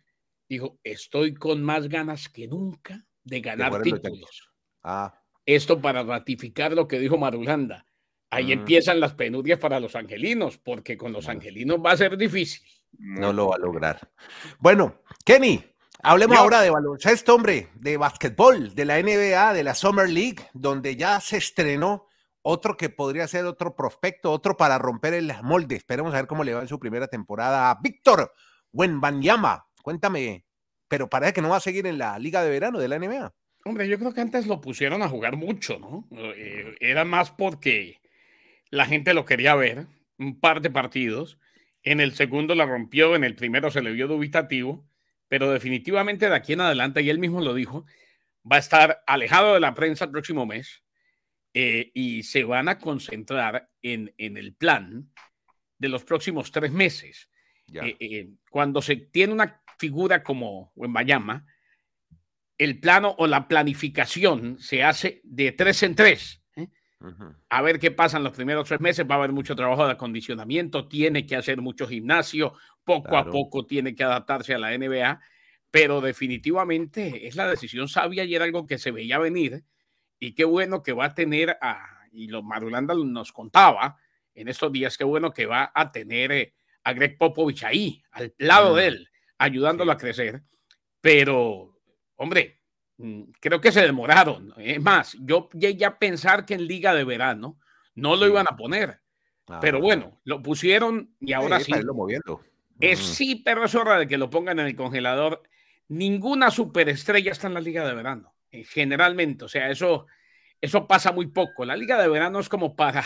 dijo, 0.48 0.80
estoy 0.82 1.34
con 1.34 1.62
más 1.62 1.88
ganas 1.88 2.28
que 2.28 2.48
nunca 2.48 3.06
de 3.22 3.40
ganar 3.40 3.82
títulos. 3.82 4.50
Ah. 4.82 5.14
Esto 5.46 5.80
para 5.80 6.02
ratificar 6.02 6.72
lo 6.72 6.88
que 6.88 6.98
dijo 6.98 7.16
Marulanda. 7.16 7.86
Ahí 8.28 8.50
empiezan 8.50 8.98
las 8.98 9.14
penurias 9.14 9.60
para 9.60 9.78
los 9.78 9.94
angelinos, 9.94 10.58
porque 10.58 10.96
con 10.96 11.12
los 11.12 11.28
angelinos 11.28 11.78
va 11.78 11.92
a 11.92 11.96
ser 11.96 12.16
difícil. 12.16 12.79
No 12.98 13.32
lo 13.32 13.48
va 13.48 13.56
a 13.56 13.58
lograr. 13.58 14.10
Bueno, 14.58 15.02
Kenny, 15.24 15.64
hablemos 16.02 16.38
ahora 16.38 16.60
de 16.60 16.70
baloncesto, 16.70 17.34
hombre, 17.34 17.68
de 17.74 17.96
básquetbol, 17.96 18.74
de 18.74 18.84
la 18.84 19.00
NBA, 19.00 19.54
de 19.54 19.64
la 19.64 19.74
Summer 19.74 20.08
League, 20.08 20.48
donde 20.52 20.96
ya 20.96 21.20
se 21.20 21.36
estrenó 21.38 22.06
otro 22.42 22.76
que 22.76 22.88
podría 22.88 23.28
ser 23.28 23.44
otro 23.44 23.76
prospecto, 23.76 24.32
otro 24.32 24.56
para 24.56 24.78
romper 24.78 25.14
el 25.14 25.32
molde. 25.42 25.76
Esperemos 25.76 26.12
a 26.14 26.18
ver 26.18 26.26
cómo 26.26 26.44
le 26.44 26.54
va 26.54 26.62
en 26.62 26.68
su 26.68 26.78
primera 26.78 27.08
temporada 27.08 27.70
a 27.70 27.78
Víctor 27.80 28.32
Wenbanyama. 28.72 29.66
Cuéntame, 29.82 30.44
pero 30.88 31.08
parece 31.08 31.34
que 31.34 31.42
no 31.42 31.50
va 31.50 31.56
a 31.56 31.60
seguir 31.60 31.86
en 31.86 31.98
la 31.98 32.18
liga 32.18 32.42
de 32.42 32.50
verano 32.50 32.78
de 32.78 32.88
la 32.88 32.98
NBA. 32.98 33.34
Hombre, 33.64 33.88
yo 33.88 33.98
creo 33.98 34.14
que 34.14 34.22
antes 34.22 34.46
lo 34.46 34.60
pusieron 34.60 35.02
a 35.02 35.08
jugar 35.08 35.36
mucho, 35.36 35.78
¿no? 35.78 36.08
Eh, 36.12 36.76
era 36.80 37.04
más 37.04 37.30
porque 37.30 38.00
la 38.70 38.86
gente 38.86 39.12
lo 39.12 39.26
quería 39.26 39.54
ver, 39.54 39.86
un 40.18 40.40
par 40.40 40.62
de 40.62 40.70
partidos 40.70 41.38
en 41.82 42.00
el 42.00 42.14
segundo 42.14 42.54
la 42.54 42.66
rompió, 42.66 43.16
en 43.16 43.24
el 43.24 43.34
primero 43.34 43.70
se 43.70 43.82
le 43.82 43.92
vio 43.92 44.08
dubitativo, 44.08 44.86
pero 45.28 45.50
definitivamente 45.50 46.28
de 46.28 46.34
aquí 46.34 46.52
en 46.52 46.60
adelante, 46.60 47.02
y 47.02 47.10
él 47.10 47.18
mismo 47.18 47.40
lo 47.40 47.54
dijo, 47.54 47.86
va 48.50 48.56
a 48.56 48.60
estar 48.60 49.02
alejado 49.06 49.54
de 49.54 49.60
la 49.60 49.74
prensa 49.74 50.04
el 50.04 50.10
próximo 50.10 50.46
mes 50.46 50.82
eh, 51.54 51.90
y 51.94 52.22
se 52.22 52.44
van 52.44 52.68
a 52.68 52.78
concentrar 52.78 53.70
en, 53.82 54.14
en, 54.18 54.36
el 54.36 54.54
plan 54.54 55.10
de 55.78 55.88
los 55.88 56.04
próximos 56.04 56.52
tres 56.52 56.72
meses. 56.72 57.30
Eh, 57.72 57.96
eh, 58.00 58.28
cuando 58.50 58.82
se 58.82 58.96
tiene 58.96 59.32
una 59.32 59.62
figura 59.78 60.22
como 60.22 60.72
en 60.76 60.90
Miami, 60.90 61.40
el 62.58 62.78
plano 62.78 63.14
o 63.18 63.26
la 63.26 63.48
planificación 63.48 64.58
se 64.58 64.82
hace 64.82 65.20
de 65.24 65.52
tres 65.52 65.82
en 65.82 65.94
tres. 65.94 66.39
A 67.48 67.62
ver 67.62 67.78
qué 67.78 67.90
pasa 67.90 68.18
en 68.18 68.24
los 68.24 68.34
primeros 68.34 68.68
tres 68.68 68.80
meses. 68.80 69.06
Va 69.10 69.14
a 69.14 69.18
haber 69.18 69.32
mucho 69.32 69.56
trabajo 69.56 69.86
de 69.86 69.92
acondicionamiento, 69.92 70.86
tiene 70.86 71.26
que 71.26 71.36
hacer 71.36 71.60
mucho 71.60 71.88
gimnasio, 71.88 72.54
poco 72.84 73.16
a 73.16 73.24
poco 73.24 73.64
tiene 73.64 73.94
que 73.94 74.04
adaptarse 74.04 74.54
a 74.54 74.58
la 74.58 74.76
NBA, 74.76 75.20
pero 75.70 76.00
definitivamente 76.00 77.26
es 77.26 77.36
la 77.36 77.48
decisión 77.48 77.88
sabia 77.88 78.24
y 78.24 78.34
era 78.34 78.44
algo 78.44 78.66
que 78.66 78.78
se 78.78 78.90
veía 78.90 79.18
venir. 79.18 79.64
Y 80.18 80.34
qué 80.34 80.44
bueno 80.44 80.82
que 80.82 80.92
va 80.92 81.06
a 81.06 81.14
tener, 81.14 81.56
a, 81.62 82.06
y 82.12 82.28
lo 82.28 82.42
Marulanda 82.42 82.94
nos 82.94 83.32
contaba 83.32 83.96
en 84.34 84.48
estos 84.48 84.70
días, 84.70 84.98
qué 84.98 85.04
bueno 85.04 85.32
que 85.32 85.46
va 85.46 85.72
a 85.74 85.90
tener 85.90 86.32
eh, 86.32 86.54
a 86.84 86.92
Greg 86.92 87.16
Popovich 87.16 87.64
ahí, 87.64 88.02
al 88.12 88.34
lado 88.38 88.74
de 88.76 88.86
él, 88.88 89.08
ayudándolo 89.38 89.92
a 89.92 89.96
crecer. 89.96 90.42
Pero, 91.00 91.78
hombre, 92.16 92.59
Mm, 92.59 92.59
creo 93.40 93.60
que 93.60 93.72
se 93.72 93.82
demoraron. 93.82 94.52
Es 94.56 94.80
más, 94.80 95.16
yo 95.20 95.48
llegué 95.52 95.84
a 95.84 95.98
pensar 95.98 96.44
que 96.44 96.54
en 96.54 96.66
Liga 96.66 96.94
de 96.94 97.04
Verano 97.04 97.58
no 97.94 98.16
lo 98.16 98.26
iban 98.26 98.46
a 98.48 98.56
poner, 98.56 99.00
Pero 99.60 99.78
ah. 99.78 99.80
bueno, 99.80 100.20
lo 100.24 100.42
pusieron 100.42 101.14
y 101.20 101.32
ahora 101.32 101.60
sí. 101.60 101.72
moviendo. 101.94 102.40
Es 102.78 102.98
sí, 102.98 103.42
pero 103.44 103.64
es 103.64 103.74
hora 103.74 103.98
de 103.98 104.08
que 104.08 104.16
lo 104.16 104.30
pongan 104.30 104.58
en 104.58 104.66
el 104.66 104.76
congelador. 104.76 105.42
Ninguna 105.88 106.50
superestrella 106.50 107.32
está 107.32 107.46
en 107.46 107.54
la 107.54 107.60
liga 107.60 107.86
de 107.86 107.94
verano, 107.94 108.34
eh, 108.50 108.64
generalmente. 108.64 109.44
O 109.44 109.48
sea, 109.48 109.70
eso, 109.70 110.06
eso 110.60 110.86
pasa 110.86 111.12
muy 111.12 111.26
poco. 111.26 111.64
La 111.64 111.76
liga 111.76 112.00
de 112.00 112.08
verano 112.08 112.40
es 112.40 112.48
como 112.48 112.76
para 112.76 113.04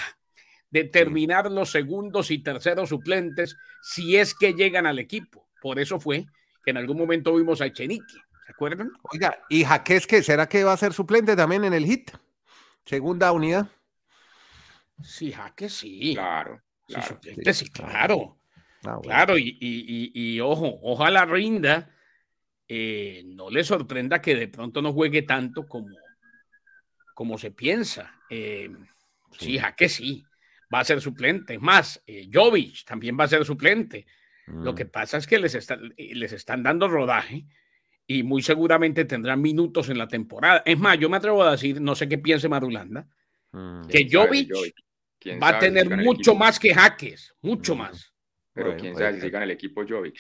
determinar 0.71 1.51
los 1.51 1.71
segundos 1.71 2.31
y 2.31 2.39
terceros 2.39 2.89
suplentes 2.91 3.57
si 3.81 4.17
es 4.17 4.35
que 4.35 4.55
llegan 4.55 4.87
al 4.87 4.99
equipo. 4.99 5.49
Por 5.61 5.79
eso 5.81 5.99
fue 5.99 6.27
que 6.65 6.71
en 6.71 6.77
algún 6.77 6.99
momento 6.99 7.35
vimos 7.35 7.61
a 7.61 7.67
Echenique. 7.67 8.17
¿Se 8.45 8.53
acuerdan? 8.53 8.93
Oiga, 9.11 9.39
¿y 9.49 9.65
Jaques 9.65 10.07
que 10.07 10.23
será 10.23 10.49
que 10.49 10.65
va 10.65 10.73
a 10.73 10.77
ser 10.77 10.93
suplente 10.93 11.35
también 11.35 11.65
en 11.65 11.73
el 11.73 11.87
hit? 11.87 12.11
Segunda 12.85 13.33
unidad. 13.33 13.69
Sí, 15.03 15.33
Jaques 15.33 15.73
sí. 15.73 16.13
Claro. 16.15 16.63
Sí, 16.87 17.01
suplente, 17.01 17.55
sí, 17.55 17.71
claro. 17.71 18.39
Ah, 18.85 18.99
claro, 19.03 19.37
y, 19.39 20.41
ojo, 20.41 20.79
ojalá 20.83 21.25
rinda. 21.25 21.91
Eh, 22.67 23.23
no 23.27 23.51
le 23.51 23.63
sorprenda 23.63 24.23
que 24.23 24.35
de 24.35 24.49
pronto 24.49 24.81
no 24.81 24.93
juegue 24.93 25.23
tanto 25.23 25.67
como, 25.67 25.97
como 27.15 27.39
se 27.39 27.51
piensa. 27.51 28.21
Eh, 28.29 28.71
sí, 29.39 29.59
Jaques 29.59 29.95
sí. 29.95 30.25
Va 30.73 30.81
a 30.81 30.85
ser 30.85 31.01
suplente. 31.01 31.55
Es 31.55 31.61
más, 31.61 32.03
eh, 32.07 32.29
Jovic 32.33 32.85
también 32.85 33.19
va 33.19 33.25
a 33.25 33.29
ser 33.29 33.45
suplente. 33.45 34.07
Lo 34.47 34.73
mm. 34.73 34.75
que 34.75 34.85
pasa 34.85 35.17
es 35.17 35.27
que 35.27 35.39
les, 35.39 35.57
les 35.97 36.33
están 36.33 36.63
dando 36.63 36.89
rodaje 36.89 37.47
y 38.07 38.23
muy 38.23 38.43
seguramente 38.43 39.05
tendrán 39.05 39.41
minutos 39.41 39.89
en 39.89 39.99
la 39.99 40.09
temporada. 40.09 40.63
Es 40.65 40.79
más, 40.79 40.99
yo 40.99 41.09
me 41.09 41.17
atrevo 41.17 41.43
a 41.43 41.53
decir, 41.53 41.81
no 41.81 41.95
sé 41.95 42.09
qué 42.09 42.19
piense 42.19 42.49
Marulanda, 42.49 43.07
mm. 43.53 43.87
que 43.87 44.09
Jovic 44.11 44.53
va 45.43 45.49
a 45.49 45.59
tener 45.59 45.89
mucho 45.97 46.35
más 46.35 46.59
que 46.59 46.75
Jaques, 46.75 47.35
mucho 47.41 47.75
más. 47.75 48.13
Pero 48.53 48.77
quién 48.77 48.95
sabe 48.95 49.15
si 49.15 49.21
sigan 49.23 49.43
el 49.43 49.51
equipo 49.51 49.85
Jovic. 49.87 50.19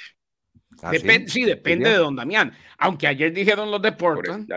¿Ah, 0.82 0.92
sí? 1.26 1.44
depende 1.44 1.90
de 1.90 1.96
don 1.96 2.16
Damián. 2.16 2.52
Aunque 2.78 3.06
ayer 3.06 3.32
dijeron 3.32 3.70
los 3.70 3.80
de 3.80 3.92
Portland, 3.92 4.48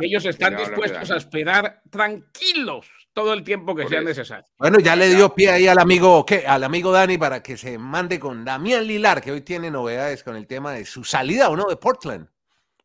ellos 0.00 0.24
están 0.24 0.56
dispuestos 0.56 1.10
a, 1.10 1.16
esperar 1.16 1.82
tranquilos 1.90 2.86
todo 3.12 3.32
el 3.32 3.42
tiempo 3.42 3.74
que 3.74 3.88
sea 3.88 4.00
necesario. 4.00 4.46
Bueno, 4.58 4.78
ya 4.78 4.94
le 4.94 5.12
dio 5.14 5.34
pie 5.34 5.50
ahí 5.50 5.66
al 5.66 5.78
amigo, 5.78 6.24
¿qué? 6.24 6.46
al 6.46 6.62
amigo 6.62 6.92
Dani 6.92 7.18
para 7.18 7.42
que 7.42 7.56
se 7.56 7.78
mande 7.78 8.20
con 8.20 8.44
Damián 8.44 8.86
Lilar, 8.86 9.20
que 9.22 9.32
hoy 9.32 9.40
tiene 9.40 9.70
novedades 9.70 10.22
con 10.22 10.36
el 10.36 10.46
tema 10.46 10.72
de 10.72 10.84
su 10.84 11.02
salida 11.02 11.48
o 11.48 11.56
no 11.56 11.66
de 11.66 11.76
Portland. 11.76 12.28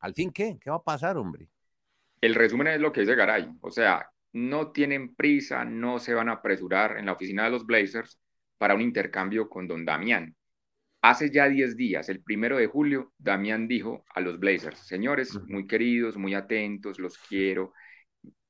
¿Al 0.01 0.13
fin 0.13 0.31
qué? 0.31 0.57
¿Qué 0.59 0.69
va 0.69 0.77
a 0.77 0.83
pasar, 0.83 1.17
hombre? 1.17 1.47
El 2.19 2.35
resumen 2.35 2.67
es 2.67 2.79
lo 2.79 2.91
que 2.91 3.01
dice 3.01 3.15
Garay. 3.15 3.49
O 3.61 3.71
sea, 3.71 4.09
no 4.33 4.71
tienen 4.71 5.15
prisa, 5.15 5.65
no 5.65 5.99
se 5.99 6.13
van 6.13 6.29
a 6.29 6.33
apresurar 6.33 6.97
en 6.97 7.05
la 7.05 7.13
oficina 7.13 7.45
de 7.45 7.51
los 7.51 7.65
Blazers 7.65 8.19
para 8.57 8.75
un 8.75 8.81
intercambio 8.81 9.49
con 9.49 9.67
don 9.67 9.85
Damián. 9.85 10.35
Hace 11.03 11.31
ya 11.31 11.49
10 11.49 11.75
días, 11.75 12.09
el 12.09 12.21
primero 12.21 12.57
de 12.57 12.67
julio, 12.67 13.11
Damián 13.17 13.67
dijo 13.67 14.05
a 14.13 14.21
los 14.21 14.39
Blazers, 14.39 14.79
señores, 14.79 15.35
muy 15.47 15.65
queridos, 15.65 16.15
muy 16.15 16.35
atentos, 16.35 16.99
los 16.99 17.17
quiero, 17.17 17.73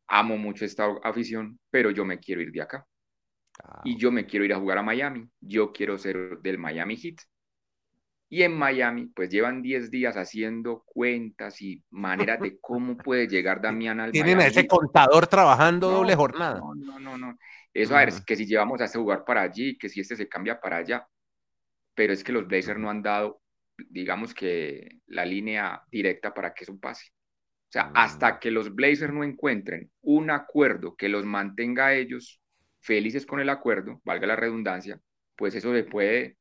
amo 0.07 0.37
mucho 0.37 0.65
esta 0.65 0.87
afición, 1.03 1.59
pero 1.69 1.91
yo 1.91 2.03
me 2.03 2.19
quiero 2.19 2.41
ir 2.41 2.51
de 2.51 2.61
acá. 2.61 2.85
Y 3.85 3.97
yo 3.97 4.11
me 4.11 4.25
quiero 4.25 4.43
ir 4.43 4.53
a 4.53 4.59
jugar 4.59 4.79
a 4.79 4.83
Miami. 4.83 5.29
Yo 5.39 5.71
quiero 5.71 5.97
ser 5.97 6.39
del 6.39 6.57
Miami 6.57 6.97
Heat. 6.97 7.17
Y 8.33 8.43
en 8.43 8.57
Miami, 8.57 9.07
pues 9.07 9.29
llevan 9.29 9.61
10 9.61 9.91
días 9.91 10.15
haciendo 10.15 10.83
cuentas 10.85 11.61
y 11.61 11.83
maneras 11.89 12.39
de 12.39 12.57
cómo 12.61 12.95
puede 12.95 13.27
llegar 13.27 13.61
Damián 13.61 13.99
al 13.99 14.13
Tienen 14.13 14.39
a 14.39 14.47
ese 14.47 14.65
contador 14.65 15.27
trabajando 15.27 15.91
doble 15.91 16.15
jornada. 16.15 16.61
No, 16.61 16.73
no, 16.73 16.97
no, 16.97 17.17
no. 17.17 17.37
Eso, 17.73 17.93
a 17.93 17.99
ver, 17.99 18.07
es 18.07 18.21
que 18.21 18.37
si 18.37 18.45
llevamos 18.45 18.79
a 18.79 18.85
este 18.85 18.97
jugar 18.97 19.25
para 19.25 19.41
allí, 19.41 19.77
que 19.77 19.89
si 19.89 19.99
este 19.99 20.15
se 20.15 20.29
cambia 20.29 20.61
para 20.61 20.77
allá. 20.77 21.05
Pero 21.93 22.13
es 22.13 22.23
que 22.23 22.31
los 22.31 22.47
Blazers 22.47 22.79
no 22.79 22.89
han 22.89 23.01
dado, 23.01 23.41
digamos 23.77 24.33
que, 24.33 24.99
la 25.07 25.25
línea 25.25 25.83
directa 25.91 26.33
para 26.33 26.53
que 26.53 26.63
eso 26.63 26.79
pase. 26.79 27.11
O 27.11 27.71
sea, 27.73 27.91
hasta 27.93 28.35
mm. 28.35 28.39
que 28.39 28.51
los 28.51 28.73
Blazers 28.73 29.13
no 29.13 29.25
encuentren 29.25 29.91
un 30.03 30.31
acuerdo 30.31 30.95
que 30.95 31.09
los 31.09 31.25
mantenga 31.25 31.87
a 31.87 31.95
ellos 31.95 32.41
felices 32.79 33.25
con 33.25 33.41
el 33.41 33.49
acuerdo, 33.49 34.01
valga 34.05 34.25
la 34.25 34.37
redundancia, 34.37 35.01
pues 35.35 35.53
eso 35.53 35.73
se 35.73 35.83
puede 35.83 36.37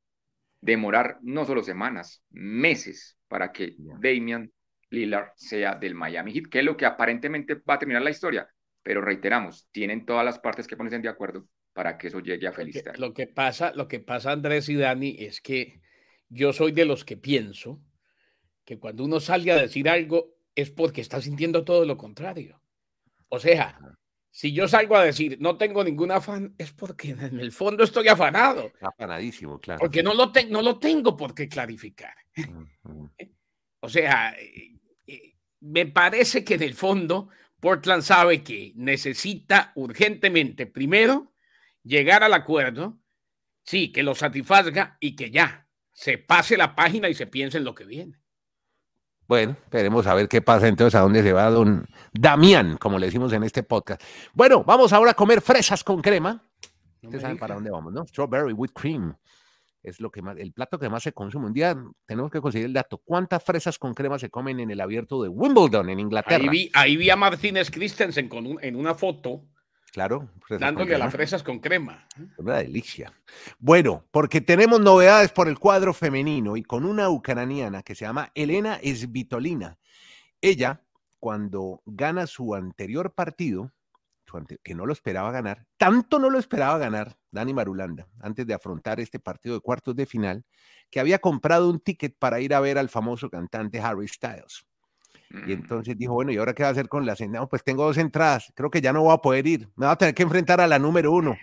demorar 0.61 1.19
no 1.23 1.45
solo 1.45 1.63
semanas, 1.63 2.23
meses 2.31 3.19
para 3.29 3.53
que 3.53 3.75
Damian 3.79 4.53
Lillard 4.91 5.31
sea 5.37 5.75
del 5.77 5.95
Miami 5.95 6.33
Heat, 6.33 6.49
que 6.51 6.59
es 6.59 6.65
lo 6.65 6.77
que 6.77 6.87
aparentemente 6.87 7.55
va 7.55 7.75
a 7.75 7.79
terminar 7.79 8.03
la 8.03 8.11
historia. 8.11 8.49
Pero 8.83 9.01
reiteramos, 9.01 9.69
tienen 9.71 10.05
todas 10.05 10.25
las 10.25 10.39
partes 10.39 10.67
que 10.67 10.77
ponerse 10.77 10.99
de 10.99 11.09
acuerdo 11.09 11.47
para 11.73 11.97
que 11.97 12.09
eso 12.09 12.21
llegue 12.21 12.47
a 12.47 12.53
feliz 12.53 12.83
Lo 12.99 13.15
que 13.15 13.27
pasa, 13.27 13.73
lo 13.75 13.89
que 13.89 14.01
pasa, 14.01 14.33
Andrés 14.33 14.69
y 14.69 14.77
Dani, 14.77 15.17
es 15.19 15.41
que 15.41 15.81
yo 16.29 16.53
soy 16.53 16.73
de 16.73 16.85
los 16.85 17.05
que 17.05 17.17
pienso 17.17 17.81
que 18.65 18.79
cuando 18.79 19.05
uno 19.05 19.21
sale 19.21 19.53
a 19.53 19.57
decir 19.57 19.89
algo 19.89 20.35
es 20.55 20.71
porque 20.71 21.01
está 21.01 21.21
sintiendo 21.21 21.65
todo 21.65 21.85
lo 21.85 21.97
contrario. 21.97 22.61
O 23.29 23.39
sea, 23.39 23.79
si 24.31 24.53
yo 24.53 24.69
salgo 24.69 24.97
a 24.97 25.05
decir 25.05 25.39
no 25.41 25.57
tengo 25.57 25.83
ningún 25.83 26.13
afán, 26.13 26.55
es 26.57 26.73
porque 26.73 27.11
en 27.11 27.41
el 27.41 27.53
fondo 27.53 27.85
estoy 27.85 28.09
afanado. 28.09 28.73
Afanadísimo, 28.81 29.59
claro. 29.59 29.81
Porque 29.81 30.03
no 30.03 30.15
lo, 30.15 30.33
no 30.49 30.63
lo 30.63 30.79
tengo 30.79 31.17
por 31.17 31.35
qué 31.35 31.49
clarificar. 31.49 32.15
O 33.83 33.89
sea, 33.89 34.37
eh, 34.39 34.79
eh, 35.07 35.37
me 35.61 35.87
parece 35.87 36.45
que 36.45 36.57
en 36.57 36.63
el 36.63 36.75
fondo 36.75 37.31
Portland 37.61 38.03
sabe 38.03 38.43
que 38.43 38.73
necesita 38.77 39.73
urgentemente, 39.75 40.67
primero, 40.67 41.33
llegar 41.83 42.23
al 42.23 42.35
acuerdo, 42.35 43.01
sí, 43.63 43.91
que 43.91 44.03
lo 44.03 44.15
satisfaga 44.15 44.99
y 45.01 45.17
que 45.17 45.31
ya 45.31 45.67
se 45.93 46.19
pase 46.19 46.57
la 46.57 46.75
página 46.75 47.09
y 47.09 47.15
se 47.15 47.27
piense 47.27 47.59
en 47.59 47.65
lo 47.65 47.75
que 47.75 47.85
viene. 47.85 48.21
Bueno, 49.31 49.53
esperemos 49.63 50.09
a 50.09 50.15
ver 50.15 50.27
qué 50.27 50.43
pasa 50.43 50.67
entonces, 50.67 50.97
a 50.97 51.03
dónde 51.03 51.23
se 51.23 51.33
va 51.33 51.49
don 51.51 51.87
Damián, 52.13 52.77
como 52.79 52.99
le 52.99 53.07
decimos 53.07 53.33
en 53.33 53.45
este 53.45 53.63
podcast. 53.63 54.03
Bueno, 54.35 54.65
vamos 54.65 54.93
ahora 54.93 55.13
a 55.13 55.15
comer 55.15 55.41
fresas 55.41 55.85
con 55.85 56.03
crema. 56.03 56.51
Ustedes 57.01 57.23
saben 57.23 57.39
para 57.39 57.55
dónde 57.55 57.71
vamos, 57.71 57.93
¿no? 57.93 58.05
Strawberry 58.05 58.53
with 58.53 58.71
cream. 58.75 59.17
Es 59.85 60.01
lo 60.01 60.11
que 60.11 60.21
más, 60.21 60.37
el 60.37 60.53
plato 60.53 60.81
que 60.81 60.89
más 60.89 61.05
se 61.05 61.13
consume. 61.13 61.47
Un 61.47 61.53
día 61.53 61.77
tenemos 62.07 62.29
que 62.29 62.41
conseguir 62.41 62.67
el 62.67 62.73
dato. 62.73 62.99
¿Cuántas 63.05 63.41
fresas 63.45 63.79
con 63.79 63.95
crema 63.95 64.19
se 64.19 64.31
comen 64.31 64.59
en 64.59 64.73
el 64.73 64.81
abierto 64.81 65.23
de 65.23 65.29
Wimbledon, 65.29 65.91
en 65.91 66.01
Inglaterra? 66.01 66.43
Ahí 66.43 66.49
vi, 66.49 66.71
ahí 66.75 66.97
vi 66.97 67.11
a 67.11 67.15
Martínez 67.15 67.71
Christensen 67.71 68.29
con 68.29 68.59
en 68.61 68.75
una 68.75 68.97
foto 68.97 69.45
Claro. 69.93 70.31
Dándole 70.49 70.95
a 70.95 70.99
las 70.99 71.13
fresas 71.13 71.43
con 71.43 71.59
crema. 71.59 72.07
Una 72.39 72.59
delicia. 72.59 73.13
Bueno, 73.59 74.05
porque 74.11 74.41
tenemos 74.41 74.81
novedades 74.81 75.33
por 75.33 75.49
el 75.49 75.59
cuadro 75.59 75.93
femenino 75.93 76.57
y 76.57 76.63
con 76.63 76.85
una 76.85 77.11
ucraniana 77.11 77.83
que 77.83 77.95
se 77.95 78.05
llama 78.05 78.31
Elena 78.35 78.79
Svitolina. 78.83 79.79
Ella, 80.41 80.83
cuando 81.19 81.83
gana 81.87 82.27
su 82.27 82.55
anterior 82.55 83.15
partido, 83.15 83.73
que 84.63 84.75
no 84.75 84.87
lo 84.87 84.93
esperaba 84.93 85.33
ganar, 85.33 85.67
tanto 85.77 86.19
no 86.19 86.31
lo 86.31 86.39
esperaba 86.39 86.79
ganar 86.79 87.19
Dani 87.31 87.53
Marulanda 87.53 88.09
antes 88.21 88.47
de 88.47 88.55
afrontar 88.55 89.01
este 89.01 89.19
partido 89.19 89.57
de 89.57 89.61
cuartos 89.61 89.97
de 89.97 90.07
final, 90.07 90.45
que 90.91 91.01
había 91.01 91.19
comprado 91.19 91.69
un 91.69 91.81
ticket 91.81 92.17
para 92.19 92.41
ir 92.41 92.55
a 92.55 92.61
ver 92.61 92.79
al 92.79 92.89
famoso 92.89 93.29
cantante 93.29 93.81
Harry 93.81 94.09
Styles. 94.09 94.65
Y 95.47 95.53
entonces 95.53 95.97
dijo, 95.97 96.15
bueno, 96.15 96.33
¿y 96.33 96.39
ahora 96.39 96.55
qué 96.55 96.65
va 96.65 96.71
a 96.71 96.73
hacer 96.73 96.89
con 96.89 97.07
las 97.07 97.21
no, 97.21 97.49
Pues 97.49 97.63
tengo 97.63 97.85
dos 97.85 97.99
entradas, 97.99 98.53
creo 98.57 98.69
que 98.69 98.81
ya 98.81 98.93
no 98.93 99.03
voy 99.03 99.15
a 99.15 99.19
poder 99.19 99.47
ir, 99.47 99.69
me 99.77 99.87
voy 99.87 99.93
a 99.93 99.97
tener 99.97 100.15
que 100.15 100.25
enfrentar 100.25 100.61
a 100.61 100.67
la 100.67 100.79
número 100.79 101.13
uno. 101.13 101.37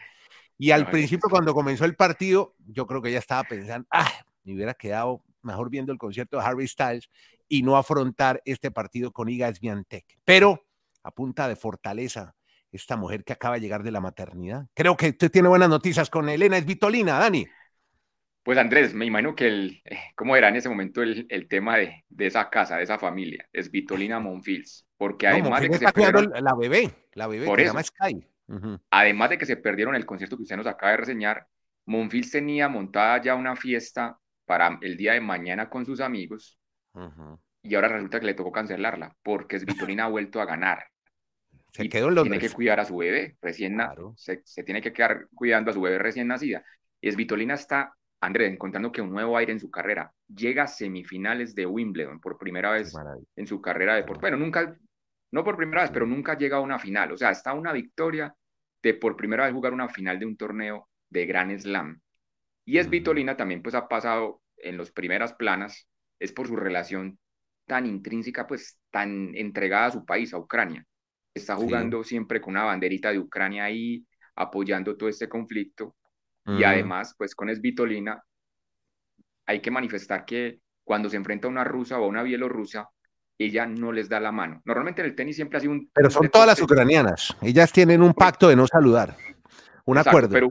Y 0.58 0.72
al 0.72 0.90
principio, 0.90 1.30
cuando 1.30 1.54
comenzó 1.54 1.86
el 1.86 1.96
partido, 1.96 2.56
yo 2.66 2.86
creo 2.88 3.02
que 3.02 3.10
ella 3.10 3.20
estaba 3.20 3.44
pensando, 3.44 3.88
ah, 3.92 4.12
me 4.44 4.56
hubiera 4.56 4.74
quedado 4.74 5.24
mejor 5.42 5.70
viendo 5.70 5.92
el 5.94 5.98
concierto 5.98 6.38
de 6.38 6.44
Harry 6.44 6.68
Styles 6.68 7.10
y 7.48 7.64
no 7.64 7.78
afrontar 7.78 8.42
este 8.44 8.72
partido 8.72 9.12
con 9.12 9.30
Iga 9.30 9.54
Swiatek. 9.54 10.06
Pero 10.26 10.66
a 11.04 11.12
punta 11.12 11.48
de 11.48 11.56
fortaleza, 11.56 12.36
esta 12.72 12.98
mujer 12.98 13.24
que 13.24 13.34
acaba 13.34 13.56
de 13.56 13.62
llegar 13.62 13.84
de 13.84 13.92
la 13.92 14.02
maternidad. 14.02 14.68
Creo 14.74 14.98
que 14.98 15.10
usted 15.10 15.32
tiene 15.32 15.48
buenas 15.48 15.70
noticias 15.70 16.10
con 16.10 16.28
Elena 16.28 16.58
Esvitolina, 16.58 17.20
Dani. 17.20 17.48
Pues 18.48 18.58
Andrés, 18.58 18.94
me 18.94 19.06
imagino 19.06 19.36
que 19.36 19.46
el, 19.46 19.82
eh, 19.84 19.98
¿cómo 20.16 20.34
era 20.38 20.48
en 20.48 20.56
ese 20.56 20.70
momento 20.70 21.04
el, 21.04 21.26
el 21.28 21.50
tema 21.50 21.76
de, 21.76 22.06
de, 22.08 22.28
esa 22.28 22.50
casa, 22.50 22.78
de 22.78 22.84
esa 22.84 22.98
familia? 22.98 23.46
Es 23.52 23.70
Vitolina 23.70 24.20
Monfils, 24.22 24.88
porque 24.96 25.28
además 25.28 25.60
de 25.60 25.70
que 25.70 25.78
se 25.80 25.92
perdieron, 25.92 26.32
la 26.32 26.56
bebé, 26.56 26.90
la 27.12 27.28
bebé 27.28 27.46
que 27.46 27.64
se 27.64 27.66
llama 27.66 27.84
Sky. 27.84 28.26
Además 28.90 29.32
de 29.32 29.38
que 29.38 29.46
se 29.46 29.58
perdieron 29.58 29.96
el 29.96 30.06
concierto 30.06 30.38
que 30.38 30.44
usted 30.44 30.56
nos 30.56 30.66
acaba 30.66 30.94
de 30.94 30.98
reseñar, 31.00 31.46
Monfils 31.88 32.32
tenía 32.32 32.70
montada 32.70 33.22
ya 33.22 33.36
una 33.36 33.58
fiesta 33.58 34.18
para 34.46 34.80
el 34.82 34.96
día 34.96 35.12
de 35.12 35.20
mañana 35.20 35.70
con 35.70 35.86
sus 35.86 36.00
amigos 36.00 36.58
y 37.64 37.76
ahora 37.76 37.90
resulta 37.90 38.22
que 38.22 38.28
le 38.28 38.34
tocó 38.34 38.54
cancelarla 38.54 39.14
porque 39.24 39.58
es 39.58 39.66
Vitolina 39.66 40.06
ha 40.06 40.08
vuelto 40.08 40.40
a 40.40 40.46
ganar. 40.46 40.86
Se 41.74 41.90
quedó 41.90 42.08
en 42.08 42.16
los 42.16 42.24
Tiene 42.24 42.40
que 42.40 42.50
cuidar 42.52 42.80
a 42.80 42.86
su 42.86 42.96
bebé 42.96 43.36
recién 43.42 43.74
claro. 43.74 44.14
se, 44.16 44.42
se, 44.46 44.64
tiene 44.64 44.82
que 44.82 44.94
quedar 44.94 45.28
cuidando 45.36 45.72
a 45.72 45.74
su 45.74 45.82
bebé 45.82 46.00
recién 46.00 46.30
nacida. 46.30 46.64
Es 47.02 47.18
Vitolina 47.18 47.56
está 47.56 47.94
Andrés, 48.22 48.52
encontrando 48.52 48.92
que 48.92 49.02
un 49.02 49.12
nuevo 49.12 49.38
aire 49.38 49.52
en 49.52 49.60
su 49.60 49.70
carrera, 49.70 50.12
llega 50.28 50.64
a 50.64 50.68
semifinales 50.68 51.54
de 51.54 51.66
Wimbledon 51.66 52.20
por 52.20 52.38
primera 52.38 52.72
vez 52.72 52.94
en 53.36 53.48
su 53.48 53.62
carrera 53.62 53.96
de 53.96 54.04
por, 54.04 54.20
bueno, 54.20 54.38
nunca, 54.38 54.76
no 55.32 55.44
por 55.44 55.58
primera 55.58 55.84
vez, 55.84 55.92
pero 55.92 56.08
nunca 56.08 56.38
llega 56.38 56.58
a 56.58 56.62
una 56.62 56.80
final, 56.80 57.12
o 57.12 57.18
sea, 57.18 57.32
está 57.32 57.54
una 57.54 57.74
victoria 57.74 58.34
de 58.82 58.94
por 58.94 59.16
primera 59.16 59.46
vez 59.46 59.54
jugar 59.54 59.74
una 59.74 59.90
final 59.90 60.20
de 60.20 60.26
un 60.26 60.38
torneo 60.38 60.90
de 61.10 61.26
Gran 61.26 61.58
Slam. 61.60 62.00
Y 62.66 62.82
Svitolina 62.82 63.38
también 63.38 63.62
pues 63.62 63.76
ha 63.76 63.88
pasado 63.88 64.42
en 64.58 64.78
las 64.78 64.92
primeras 64.92 65.34
planas, 65.34 65.88
es 66.20 66.32
por 66.32 66.48
su 66.48 66.56
relación 66.56 67.20
tan 67.68 67.86
intrínseca, 67.86 68.48
pues 68.48 68.80
tan 68.90 69.36
entregada 69.36 69.88
a 69.88 69.92
su 69.92 70.06
país, 70.06 70.34
a 70.34 70.38
Ucrania. 70.38 70.86
Está 71.34 71.56
jugando 71.56 72.04
siempre 72.04 72.42
con 72.42 72.54
una 72.54 72.64
banderita 72.64 73.12
de 73.12 73.20
Ucrania 73.20 73.66
ahí, 73.66 74.08
apoyando 74.36 74.98
todo 74.98 75.10
este 75.10 75.30
conflicto. 75.30 75.96
Y 76.48 76.64
además, 76.64 77.14
pues 77.18 77.36
con 77.36 77.54
Svitolina 77.54 78.24
hay 79.46 79.60
que 79.60 79.70
manifestar 79.70 80.24
que 80.24 80.62
cuando 80.84 81.10
se 81.10 81.18
enfrenta 81.18 81.48
a 81.48 81.52
una 81.52 81.66
rusa 81.66 82.00
o 82.00 82.06
a 82.06 82.08
una 82.08 82.24
bielorrusa, 82.24 82.90
ella 83.38 83.66
no 83.66 83.92
les 83.92 84.10
da 84.10 84.20
la 84.20 84.32
mano. 84.32 84.62
Normalmente 84.66 85.02
en 85.02 85.08
el 85.08 85.16
tenis 85.16 85.36
siempre 85.36 85.58
ha 85.58 85.62
sido 85.62 85.74
un... 85.74 85.90
Pero 85.94 86.10
son 86.10 86.30
todas 86.30 86.48
las 86.48 86.62
ucranianas. 86.62 87.36
Ellas 87.42 87.72
tienen 87.72 88.02
un 88.02 88.14
pacto 88.14 88.48
de 88.48 88.56
no 88.56 88.66
saludar. 88.66 89.16
Un 89.86 89.98
acuerdo. 89.98 90.30
Pero, 90.30 90.50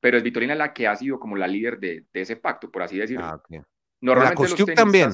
pero 0.00 0.20
Svitolina 0.20 0.52
es 0.52 0.58
la 0.58 0.72
que 0.72 0.86
ha 0.86 0.96
sido 0.96 1.18
como 1.18 1.36
la 1.36 1.48
líder 1.48 1.78
de, 1.78 2.04
ese 2.12 2.36
pacto, 2.36 2.70
por 2.70 2.82
así 2.82 2.98
decirlo. 2.98 3.24
Ah, 3.24 3.42
Normalmente 4.00 4.42
los 4.42 4.54
tenistas, 4.54 4.74
también. 4.74 5.10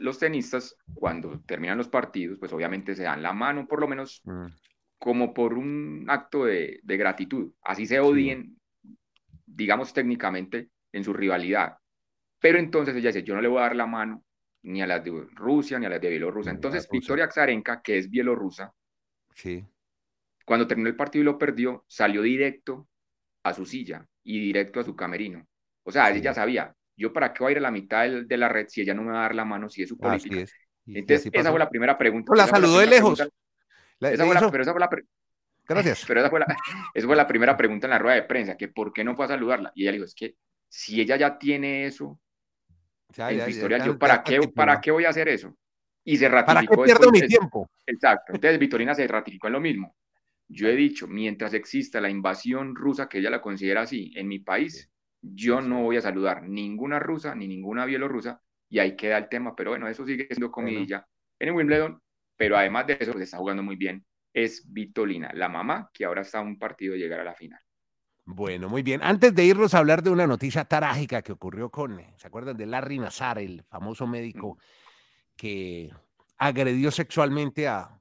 los 0.00 0.18
tenistas, 0.18 0.76
cuando 0.94 1.40
terminan 1.46 1.78
los 1.78 1.88
partidos, 1.88 2.38
pues 2.38 2.52
obviamente 2.52 2.94
se 2.94 3.02
dan 3.02 3.22
la 3.22 3.32
mano, 3.32 3.66
por 3.68 3.80
lo 3.80 3.88
menos 3.88 4.22
mm. 4.24 4.46
como 4.98 5.34
por 5.34 5.54
un 5.54 6.06
acto 6.08 6.46
de, 6.46 6.80
gratitud. 6.82 7.52
Así 7.62 7.86
se 7.86 8.00
odien, 8.00 8.57
digamos 9.58 9.92
técnicamente, 9.92 10.70
en 10.92 11.02
su 11.02 11.12
rivalidad. 11.12 11.76
Pero 12.38 12.58
entonces 12.58 12.94
ella 12.94 13.08
dice, 13.08 13.24
yo 13.24 13.34
no 13.34 13.40
le 13.40 13.48
voy 13.48 13.58
a 13.58 13.62
dar 13.62 13.76
la 13.76 13.86
mano 13.86 14.24
ni 14.62 14.80
a 14.80 14.86
las 14.86 15.02
de 15.02 15.10
Rusia 15.34 15.78
ni 15.78 15.86
a 15.86 15.88
las 15.88 16.00
de 16.00 16.10
Bielorrusia. 16.10 16.52
Entonces, 16.52 16.88
Victoria 16.88 17.28
Zarenka, 17.28 17.82
que 17.82 17.98
es 17.98 18.08
bielorrusa, 18.08 18.72
sí. 19.34 19.64
cuando 20.44 20.66
terminó 20.68 20.88
el 20.88 20.96
partido 20.96 21.22
y 21.22 21.24
lo 21.24 21.38
perdió, 21.38 21.84
salió 21.88 22.22
directo 22.22 22.88
a 23.42 23.52
su 23.52 23.66
silla 23.66 24.06
y 24.22 24.38
directo 24.38 24.78
a 24.78 24.84
su 24.84 24.94
camerino. 24.94 25.44
O 25.82 25.90
sea, 25.90 26.10
ella 26.10 26.32
sabía, 26.32 26.72
yo 26.96 27.12
para 27.12 27.32
qué 27.32 27.42
voy 27.42 27.50
a 27.50 27.52
ir 27.52 27.58
a 27.58 27.62
la 27.62 27.70
mitad 27.72 28.08
de, 28.08 28.36
la 28.36 28.48
red 28.48 28.68
si 28.68 28.82
ella 28.82 28.94
no 28.94 29.02
me 29.02 29.10
va 29.10 29.18
a 29.18 29.22
dar 29.22 29.34
la 29.34 29.44
mano, 29.44 29.68
si 29.68 29.82
es 29.82 29.88
su 29.88 29.98
política. 29.98 30.44
Entonces, 30.86 31.30
esa 31.32 31.50
fue 31.50 31.58
la 31.58 31.68
primera 31.68 31.98
pregunta. 31.98 32.32
la 32.36 32.46
saludó 32.46 32.78
de 32.78 32.86
lejos. 32.86 33.18
esa 33.18 34.24
fue 34.24 34.34
la, 34.34 34.50
pero 34.50 34.62
esa 34.62 34.72
fue 34.72 34.80
la 34.80 34.88
Gracias. 35.68 36.04
Pero 36.06 36.20
esa 36.20 36.30
fue, 36.30 36.40
la, 36.40 36.46
esa 36.94 37.06
fue 37.06 37.16
la 37.16 37.26
primera 37.26 37.56
pregunta 37.56 37.86
en 37.86 37.90
la 37.90 37.98
rueda 37.98 38.16
de 38.16 38.22
prensa, 38.22 38.56
que 38.56 38.68
por 38.68 38.92
qué 38.92 39.04
no 39.04 39.14
fue 39.14 39.26
a 39.26 39.28
saludarla. 39.28 39.70
Y 39.74 39.82
ella 39.82 39.92
dijo, 39.92 40.04
es 40.04 40.14
que 40.14 40.36
si 40.68 41.00
ella 41.00 41.16
ya 41.16 41.38
tiene 41.38 41.86
eso 41.86 42.20
en 43.16 43.40
su 43.40 43.50
historia, 43.50 43.84
yo 43.84 43.98
¿para, 43.98 44.22
qué, 44.22 44.40
¿para 44.54 44.80
qué 44.80 44.90
voy 44.90 45.04
a 45.04 45.10
hacer 45.10 45.28
eso? 45.28 45.54
Y 46.04 46.16
se 46.16 46.28
ratificó. 46.28 46.74
¿Para 46.74 46.86
qué 46.86 46.92
pierdo 46.92 47.10
mi 47.10 47.20
tiempo? 47.20 47.70
Exacto. 47.86 48.32
Entonces 48.34 48.58
Vitorina 48.58 48.94
se 48.94 49.06
ratificó 49.06 49.48
en 49.48 49.52
lo 49.52 49.60
mismo. 49.60 49.94
Yo 50.48 50.68
he 50.68 50.76
dicho, 50.76 51.06
mientras 51.06 51.52
exista 51.52 52.00
la 52.00 52.08
invasión 52.08 52.74
rusa, 52.74 53.08
que 53.08 53.18
ella 53.18 53.28
la 53.30 53.42
considera 53.42 53.82
así, 53.82 54.12
en 54.16 54.28
mi 54.28 54.38
país, 54.38 54.90
yo 55.20 55.60
no 55.60 55.82
voy 55.82 55.96
a 55.96 56.00
saludar 56.00 56.42
ninguna 56.42 56.98
rusa 56.98 57.34
ni 57.34 57.46
ninguna 57.48 57.84
bielorrusa 57.84 58.40
y 58.70 58.78
ahí 58.78 58.96
queda 58.96 59.18
el 59.18 59.28
tema, 59.28 59.54
pero 59.54 59.70
bueno, 59.70 59.88
eso 59.88 60.06
sigue 60.06 60.26
siendo 60.26 60.50
comidilla 60.50 61.06
en 61.38 61.54
Wimbledon, 61.54 62.00
pero 62.36 62.56
además 62.56 62.86
de 62.86 62.96
eso, 63.00 63.12
pues 63.12 63.24
está 63.24 63.38
jugando 63.38 63.62
muy 63.62 63.76
bien, 63.76 64.04
es 64.44 64.64
Vitolina, 64.72 65.30
la 65.34 65.48
mamá, 65.48 65.90
que 65.92 66.04
ahora 66.04 66.22
está 66.22 66.38
a 66.38 66.42
un 66.42 66.58
partido 66.58 66.92
de 66.92 67.00
llegar 67.00 67.20
a 67.20 67.24
la 67.24 67.34
final. 67.34 67.60
Bueno, 68.24 68.68
muy 68.68 68.82
bien. 68.82 69.00
Antes 69.02 69.34
de 69.34 69.44
irnos 69.44 69.72
a 69.72 69.78
hablar 69.78 70.02
de 70.02 70.10
una 70.10 70.26
noticia 70.26 70.64
trágica 70.66 71.22
que 71.22 71.32
ocurrió 71.32 71.70
con, 71.70 71.98
¿se 72.16 72.26
acuerdan 72.26 72.56
de 72.56 72.66
Larry 72.66 72.98
Nazar, 72.98 73.38
el 73.38 73.62
famoso 73.64 74.06
médico 74.06 74.58
que 75.34 75.90
agredió 76.36 76.90
sexualmente 76.90 77.66
a, 77.66 77.98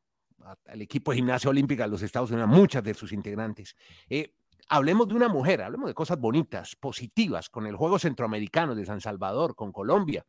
al 0.66 0.82
equipo 0.82 1.12
de 1.12 1.18
gimnasia 1.18 1.50
olímpica 1.50 1.84
de 1.84 1.90
los 1.90 2.02
Estados 2.02 2.30
Unidos, 2.30 2.50
a 2.50 2.54
muchas 2.54 2.84
de 2.84 2.94
sus 2.94 3.14
integrantes? 3.14 3.76
Eh, 4.10 4.34
hablemos 4.68 5.08
de 5.08 5.16
una 5.16 5.30
mujer, 5.30 5.62
hablemos 5.62 5.88
de 5.88 5.94
cosas 5.94 6.20
bonitas, 6.20 6.76
positivas, 6.76 7.50
con 7.50 7.66
el 7.66 7.78
Juego 7.78 7.98
Centroamericano 7.98 8.76
de 8.76 8.86
San 8.86 9.00
Salvador, 9.00 9.56
con 9.56 9.72
Colombia, 9.72 10.26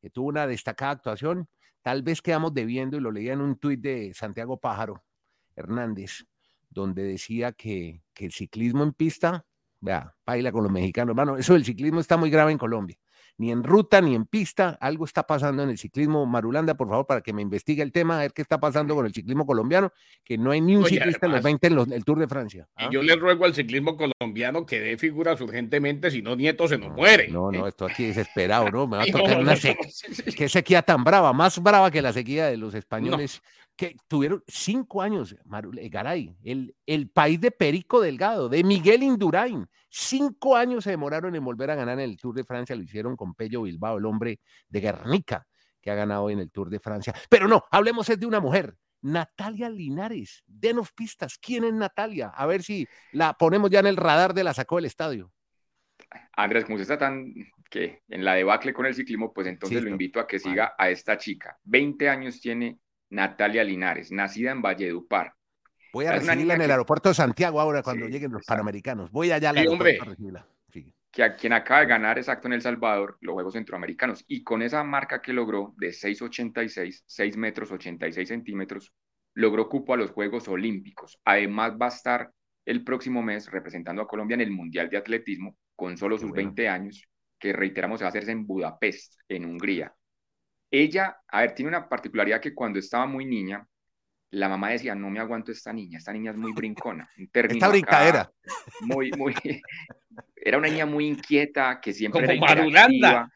que 0.00 0.08
tuvo 0.08 0.28
una 0.28 0.46
destacada 0.46 0.92
actuación. 0.92 1.48
Tal 1.82 2.02
vez 2.02 2.22
quedamos 2.22 2.54
debiendo, 2.54 2.96
y 2.96 3.00
lo 3.00 3.12
leía 3.12 3.34
en 3.34 3.42
un 3.42 3.58
tuit 3.58 3.78
de 3.78 4.14
Santiago 4.14 4.58
Pájaro 4.58 5.04
Hernández, 5.56 6.26
donde 6.70 7.02
decía 7.02 7.52
que, 7.52 8.02
que 8.12 8.26
el 8.26 8.32
ciclismo 8.32 8.82
en 8.82 8.92
pista, 8.92 9.46
vea, 9.80 10.14
baila 10.26 10.52
con 10.52 10.64
los 10.64 10.72
mexicanos. 10.72 11.12
Hermano, 11.12 11.36
eso 11.36 11.54
del 11.54 11.64
ciclismo 11.64 12.00
está 12.00 12.16
muy 12.16 12.30
grave 12.30 12.52
en 12.52 12.58
Colombia 12.58 12.98
ni 13.36 13.50
en 13.50 13.64
ruta 13.64 14.00
ni 14.00 14.14
en 14.14 14.26
pista. 14.26 14.78
Algo 14.80 15.04
está 15.04 15.24
pasando 15.26 15.62
en 15.62 15.70
el 15.70 15.78
ciclismo. 15.78 16.24
Marulanda, 16.26 16.74
por 16.74 16.88
favor, 16.88 17.06
para 17.06 17.20
que 17.20 17.32
me 17.32 17.42
investigue 17.42 17.82
el 17.82 17.92
tema, 17.92 18.16
a 18.16 18.20
ver 18.20 18.32
qué 18.32 18.42
está 18.42 18.58
pasando 18.58 18.94
con 18.94 19.06
el 19.06 19.12
ciclismo 19.12 19.46
colombiano, 19.46 19.92
que 20.22 20.38
no 20.38 20.50
hay 20.50 20.60
ni 20.60 20.76
un 20.76 20.84
ciclista 20.84 21.26
en 21.26 21.32
los 21.32 21.42
20 21.42 21.66
en 21.66 21.92
el 21.92 22.04
Tour 22.04 22.18
de 22.18 22.28
Francia. 22.28 22.68
Y 22.78 22.84
¿ah? 22.84 22.88
yo 22.92 23.02
le 23.02 23.16
ruego 23.16 23.44
al 23.44 23.54
ciclismo 23.54 23.96
colombiano 23.96 24.66
que 24.66 24.80
dé 24.80 24.96
figuras 24.96 25.40
urgentemente, 25.40 26.10
si 26.10 26.22
no, 26.22 26.36
Nieto 26.36 26.68
se 26.68 26.78
nos 26.78 26.92
muere. 26.92 27.28
No, 27.28 27.50
no, 27.50 27.66
esto 27.66 27.86
aquí 27.86 28.06
desesperado, 28.06 28.70
¿no? 28.70 28.86
Me 28.86 28.98
va 28.98 29.02
a 29.02 29.06
tocar 29.12 29.40
una 29.40 29.56
sequía. 29.56 29.90
Qué 30.36 30.48
sequía 30.48 30.82
tan 30.82 31.02
brava, 31.04 31.32
más 31.32 31.60
brava 31.62 31.90
que 31.90 32.02
la 32.02 32.12
sequía 32.12 32.46
de 32.46 32.56
los 32.56 32.74
españoles 32.74 33.42
que 33.76 33.96
tuvieron 34.08 34.42
cinco 34.46 35.02
años, 35.02 35.32
eh, 35.32 35.88
Garay, 35.88 36.36
el, 36.44 36.74
el 36.86 37.10
país 37.10 37.40
de 37.40 37.50
Perico 37.50 38.00
Delgado, 38.00 38.48
de 38.48 38.62
Miguel 38.62 39.02
Indurain. 39.02 39.66
Cinco 39.88 40.56
años 40.56 40.84
se 40.84 40.90
demoraron 40.90 41.34
en 41.34 41.44
volver 41.44 41.70
a 41.70 41.74
ganar 41.74 41.98
en 41.98 42.10
el 42.10 42.16
Tour 42.16 42.34
de 42.34 42.44
Francia, 42.44 42.76
lo 42.76 42.82
hicieron 42.82 43.16
con 43.16 43.34
Pello 43.34 43.62
Bilbao, 43.62 43.98
el 43.98 44.06
hombre 44.06 44.40
de 44.68 44.80
Guernica 44.80 45.46
que 45.84 45.90
ha 45.90 45.94
ganado 45.94 46.30
en 46.30 46.38
el 46.38 46.50
Tour 46.50 46.70
de 46.70 46.80
Francia. 46.80 47.12
Pero 47.28 47.46
no, 47.46 47.64
hablemos 47.70 48.06
de 48.06 48.26
una 48.26 48.40
mujer, 48.40 48.74
Natalia 49.02 49.68
Linares. 49.68 50.42
Denos 50.46 50.92
pistas, 50.92 51.36
¿quién 51.38 51.64
es 51.64 51.74
Natalia? 51.74 52.28
A 52.28 52.46
ver 52.46 52.62
si 52.62 52.88
la 53.12 53.34
ponemos 53.34 53.70
ya 53.70 53.80
en 53.80 53.86
el 53.86 53.98
radar 53.98 54.32
de 54.32 54.44
la 54.44 54.54
sacó 54.54 54.76
del 54.76 54.86
estadio. 54.86 55.30
Andrés, 56.32 56.64
como 56.64 56.76
usted 56.76 56.94
está 56.94 56.98
tan 56.98 57.32
que 57.70 58.02
en 58.08 58.24
la 58.24 58.34
debacle 58.34 58.72
con 58.72 58.86
el 58.86 58.94
ciclismo, 58.94 59.32
pues 59.32 59.46
entonces 59.46 59.82
lo 59.82 59.90
invito 59.90 60.20
a 60.20 60.26
que 60.26 60.38
siga 60.38 60.74
a 60.78 60.88
esta 60.88 61.18
chica. 61.18 61.58
20 61.64 62.08
años 62.08 62.40
tiene 62.40 62.78
Natalia 63.10 63.64
Linares, 63.64 64.10
nacida 64.10 64.50
en 64.50 64.62
Valledupar. 64.62 65.34
Voy 65.92 66.06
a 66.06 66.12
recibirla 66.12 66.54
en 66.54 66.62
el 66.62 66.70
aeropuerto 66.70 67.10
de 67.10 67.14
Santiago 67.14 67.60
ahora 67.60 67.82
cuando 67.82 68.08
lleguen 68.08 68.32
los 68.32 68.44
panamericanos. 68.44 69.12
Voy 69.12 69.30
allá 69.30 69.50
a 69.50 69.52
la 69.52 69.70
hombre, 69.70 69.98
Que 71.12 71.22
a 71.22 71.36
quien 71.36 71.52
acaba 71.52 71.80
de 71.80 71.86
ganar 71.86 72.18
exacto 72.18 72.48
en 72.48 72.54
El 72.54 72.62
Salvador 72.62 73.16
los 73.20 73.34
Juegos 73.34 73.52
Centroamericanos 73.54 74.24
y 74.26 74.42
con 74.42 74.62
esa 74.62 74.82
marca 74.82 75.22
que 75.22 75.32
logró 75.32 75.72
de 75.76 75.90
6,86, 75.90 77.04
6 77.06 77.36
metros 77.36 77.70
86 77.70 78.28
centímetros, 78.28 78.92
logró 79.34 79.68
cupo 79.68 79.94
a 79.94 79.96
los 79.96 80.10
Juegos 80.10 80.48
Olímpicos. 80.48 81.20
Además 81.24 81.74
va 81.80 81.86
a 81.86 81.90
estar 81.90 82.32
el 82.64 82.82
próximo 82.82 83.22
mes 83.22 83.50
representando 83.50 84.02
a 84.02 84.08
Colombia 84.08 84.34
en 84.34 84.40
el 84.40 84.50
Mundial 84.50 84.90
de 84.90 84.96
Atletismo 84.96 85.56
con 85.76 85.96
solo 85.96 86.18
sus 86.18 86.32
20 86.32 86.68
años, 86.68 87.06
que 87.38 87.52
reiteramos 87.52 88.02
va 88.02 88.06
a 88.06 88.08
hacerse 88.08 88.32
en 88.32 88.46
Budapest, 88.46 89.14
en 89.28 89.44
Hungría. 89.44 89.94
Ella, 90.76 91.18
a 91.28 91.42
ver, 91.42 91.54
tiene 91.54 91.68
una 91.68 91.88
particularidad 91.88 92.40
que 92.40 92.52
cuando 92.52 92.80
estaba 92.80 93.06
muy 93.06 93.24
niña, 93.24 93.64
la 94.30 94.48
mamá 94.48 94.70
decía, 94.70 94.96
no 94.96 95.08
me 95.08 95.20
aguanto 95.20 95.52
esta 95.52 95.72
niña, 95.72 95.98
esta 95.98 96.12
niña 96.12 96.32
es 96.32 96.36
muy 96.36 96.52
brincona. 96.52 97.08
Esta 97.32 97.68
brincadera. 97.68 98.32
Muy, 98.80 99.12
muy, 99.12 99.36
era 100.34 100.58
una 100.58 100.66
niña 100.66 100.84
muy 100.84 101.06
inquieta, 101.06 101.80
que 101.80 101.92
siempre 101.92 102.26
Como 102.26 102.68
era 102.68 103.30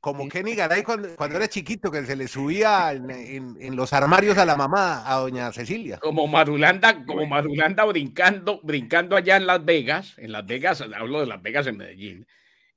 Como 0.00 0.28
Kenny 0.28 0.56
Garay 0.56 0.82
cuando, 0.82 1.36
era 1.36 1.46
chiquito, 1.46 1.92
que 1.92 2.02
se 2.02 2.16
le 2.16 2.26
subía 2.26 2.92
en, 2.92 3.76
los 3.76 3.92
armarios 3.92 4.36
a 4.36 4.44
la 4.44 4.56
mamá, 4.56 5.08
a 5.08 5.18
doña 5.18 5.52
Cecilia. 5.52 5.98
Como 5.98 6.26
Marulanda, 6.26 7.04
como 7.04 7.24
Marulanda 7.24 7.84
brincando, 7.84 8.60
brincando 8.64 9.14
allá 9.14 9.36
en 9.36 9.46
Las 9.46 9.64
Vegas, 9.64 10.14
en 10.18 10.32
Las 10.32 10.44
Vegas, 10.44 10.80
hablo 10.80 11.20
de 11.20 11.26
Las 11.26 11.40
Vegas 11.40 11.68
en 11.68 11.76
Medellín, 11.76 12.26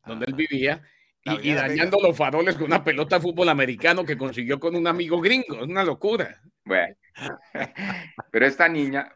donde 0.06 0.26
él 0.28 0.36
vivía, 0.36 0.84
y, 1.26 1.54
dañando 1.54 2.00
los 2.02 2.18
faroles 2.18 2.56
con 2.56 2.66
una 2.66 2.84
pelota 2.84 3.16
de 3.16 3.22
fútbol 3.22 3.50
americano 3.50 4.04
que 4.04 4.18
consiguió 4.18 4.60
con 4.60 4.76
un 4.76 4.88
amigo 4.88 5.22
gringo. 5.22 5.56
Es 5.62 5.68
una 5.68 5.84
locura. 5.84 6.42
Bueno, 6.66 6.96
pero 8.32 8.46
esta 8.46 8.68
niña, 8.68 9.16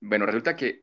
bueno, 0.00 0.26
resulta 0.26 0.54
que 0.54 0.82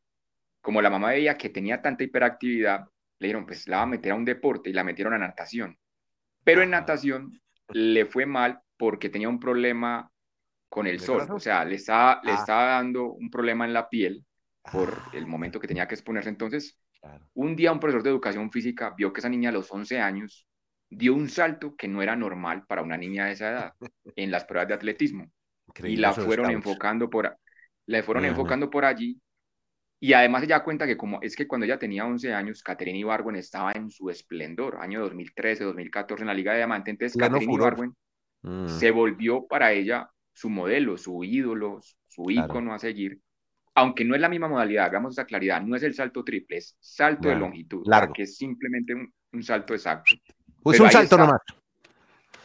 como 0.61 0.81
la 0.81 0.89
mamá 0.89 1.09
veía 1.09 1.37
que 1.37 1.49
tenía 1.49 1.81
tanta 1.81 2.03
hiperactividad, 2.03 2.85
le 3.19 3.27
dijeron, 3.27 3.45
pues 3.45 3.67
la 3.67 3.77
va 3.77 3.83
a 3.83 3.87
meter 3.87 4.13
a 4.13 4.15
un 4.15 4.25
deporte 4.25 4.69
y 4.69 4.73
la 4.73 4.83
metieron 4.83 5.13
a 5.13 5.17
natación. 5.17 5.77
Pero 6.43 6.63
en 6.63 6.71
natación 6.71 7.41
le 7.69 8.05
fue 8.05 8.25
mal 8.25 8.61
porque 8.77 9.09
tenía 9.09 9.29
un 9.29 9.39
problema 9.39 10.09
con 10.69 10.87
el 10.87 10.99
sol, 10.99 11.27
o 11.29 11.39
sea, 11.39 11.63
le 11.65 11.75
estaba, 11.75 12.19
le 12.23 12.31
ah. 12.31 12.35
estaba 12.35 12.65
dando 12.65 13.11
un 13.11 13.29
problema 13.29 13.65
en 13.65 13.73
la 13.73 13.89
piel 13.89 14.25
por 14.71 14.89
ah. 14.89 15.11
el 15.13 15.27
momento 15.27 15.59
que 15.59 15.67
tenía 15.67 15.87
que 15.87 15.93
exponerse. 15.93 16.29
Entonces, 16.29 16.79
un 17.33 17.55
día 17.55 17.71
un 17.71 17.79
profesor 17.79 18.01
de 18.01 18.09
educación 18.09 18.51
física 18.51 18.93
vio 18.97 19.13
que 19.13 19.19
esa 19.19 19.29
niña 19.29 19.49
a 19.49 19.53
los 19.53 19.71
11 19.71 19.99
años 19.99 20.47
dio 20.95 21.13
un 21.13 21.29
salto 21.29 21.75
que 21.75 21.87
no 21.87 22.01
era 22.01 22.15
normal 22.15 22.65
para 22.67 22.81
una 22.81 22.97
niña 22.97 23.25
de 23.25 23.31
esa 23.33 23.51
edad 23.51 23.73
en 24.15 24.31
las 24.31 24.45
pruebas 24.45 24.67
de 24.67 24.73
atletismo. 24.75 25.31
y 25.83 25.95
la 25.95 26.13
fueron 26.13 26.51
enfocando 26.51 27.09
por, 27.09 27.37
la 27.85 28.03
fueron 28.03 28.25
enfocando 28.25 28.69
por 28.69 28.85
allí. 28.85 29.19
Y 29.99 30.11
además 30.11 30.43
ella 30.43 30.63
cuenta 30.63 30.85
que 30.85 30.97
como 30.97 31.19
es 31.21 31.35
que 31.35 31.47
cuando 31.47 31.65
ella 31.65 31.79
tenía 31.79 32.05
11 32.05 32.33
años, 32.33 32.61
Caterina 32.61 32.97
Ibargüen 32.97 33.37
estaba 33.37 33.71
en 33.71 33.89
su 33.89 34.09
esplendor, 34.09 34.77
año 34.81 34.99
2013, 34.99 35.63
2014 35.63 36.23
en 36.23 36.27
la 36.27 36.33
Liga 36.33 36.51
de 36.51 36.57
Diamante. 36.57 36.91
Entonces 36.91 37.17
Caterina 37.17 37.53
Ibargüen 37.53 37.95
mm. 38.41 38.67
se 38.67 38.91
volvió 38.91 39.47
para 39.47 39.71
ella 39.71 40.09
su 40.33 40.49
modelo, 40.49 40.97
su 40.97 41.23
ídolo, 41.23 41.79
su 42.07 42.29
ícono 42.29 42.73
a 42.73 42.79
seguir. 42.79 43.19
aunque 43.75 44.05
no 44.05 44.13
es 44.13 44.21
la 44.21 44.29
misma 44.29 44.47
modalidad, 44.47 44.85
hagamos 44.85 45.13
esa 45.13 45.25
claridad, 45.25 45.61
no 45.61 45.75
es 45.75 45.83
el 45.83 45.95
salto 45.95 46.23
triple, 46.23 46.57
es 46.57 46.77
salto 46.79 47.29
de 47.29 47.35
longitud, 47.35 47.83
largo. 47.87 48.13
que 48.13 48.23
es 48.23 48.37
simplemente 48.37 48.93
un, 48.93 49.43
salto 49.43 49.73
exacto. 49.73 50.15
Pues 50.63 50.79
un 50.79 50.89
salto 50.89 51.17
nomás. 51.17 51.41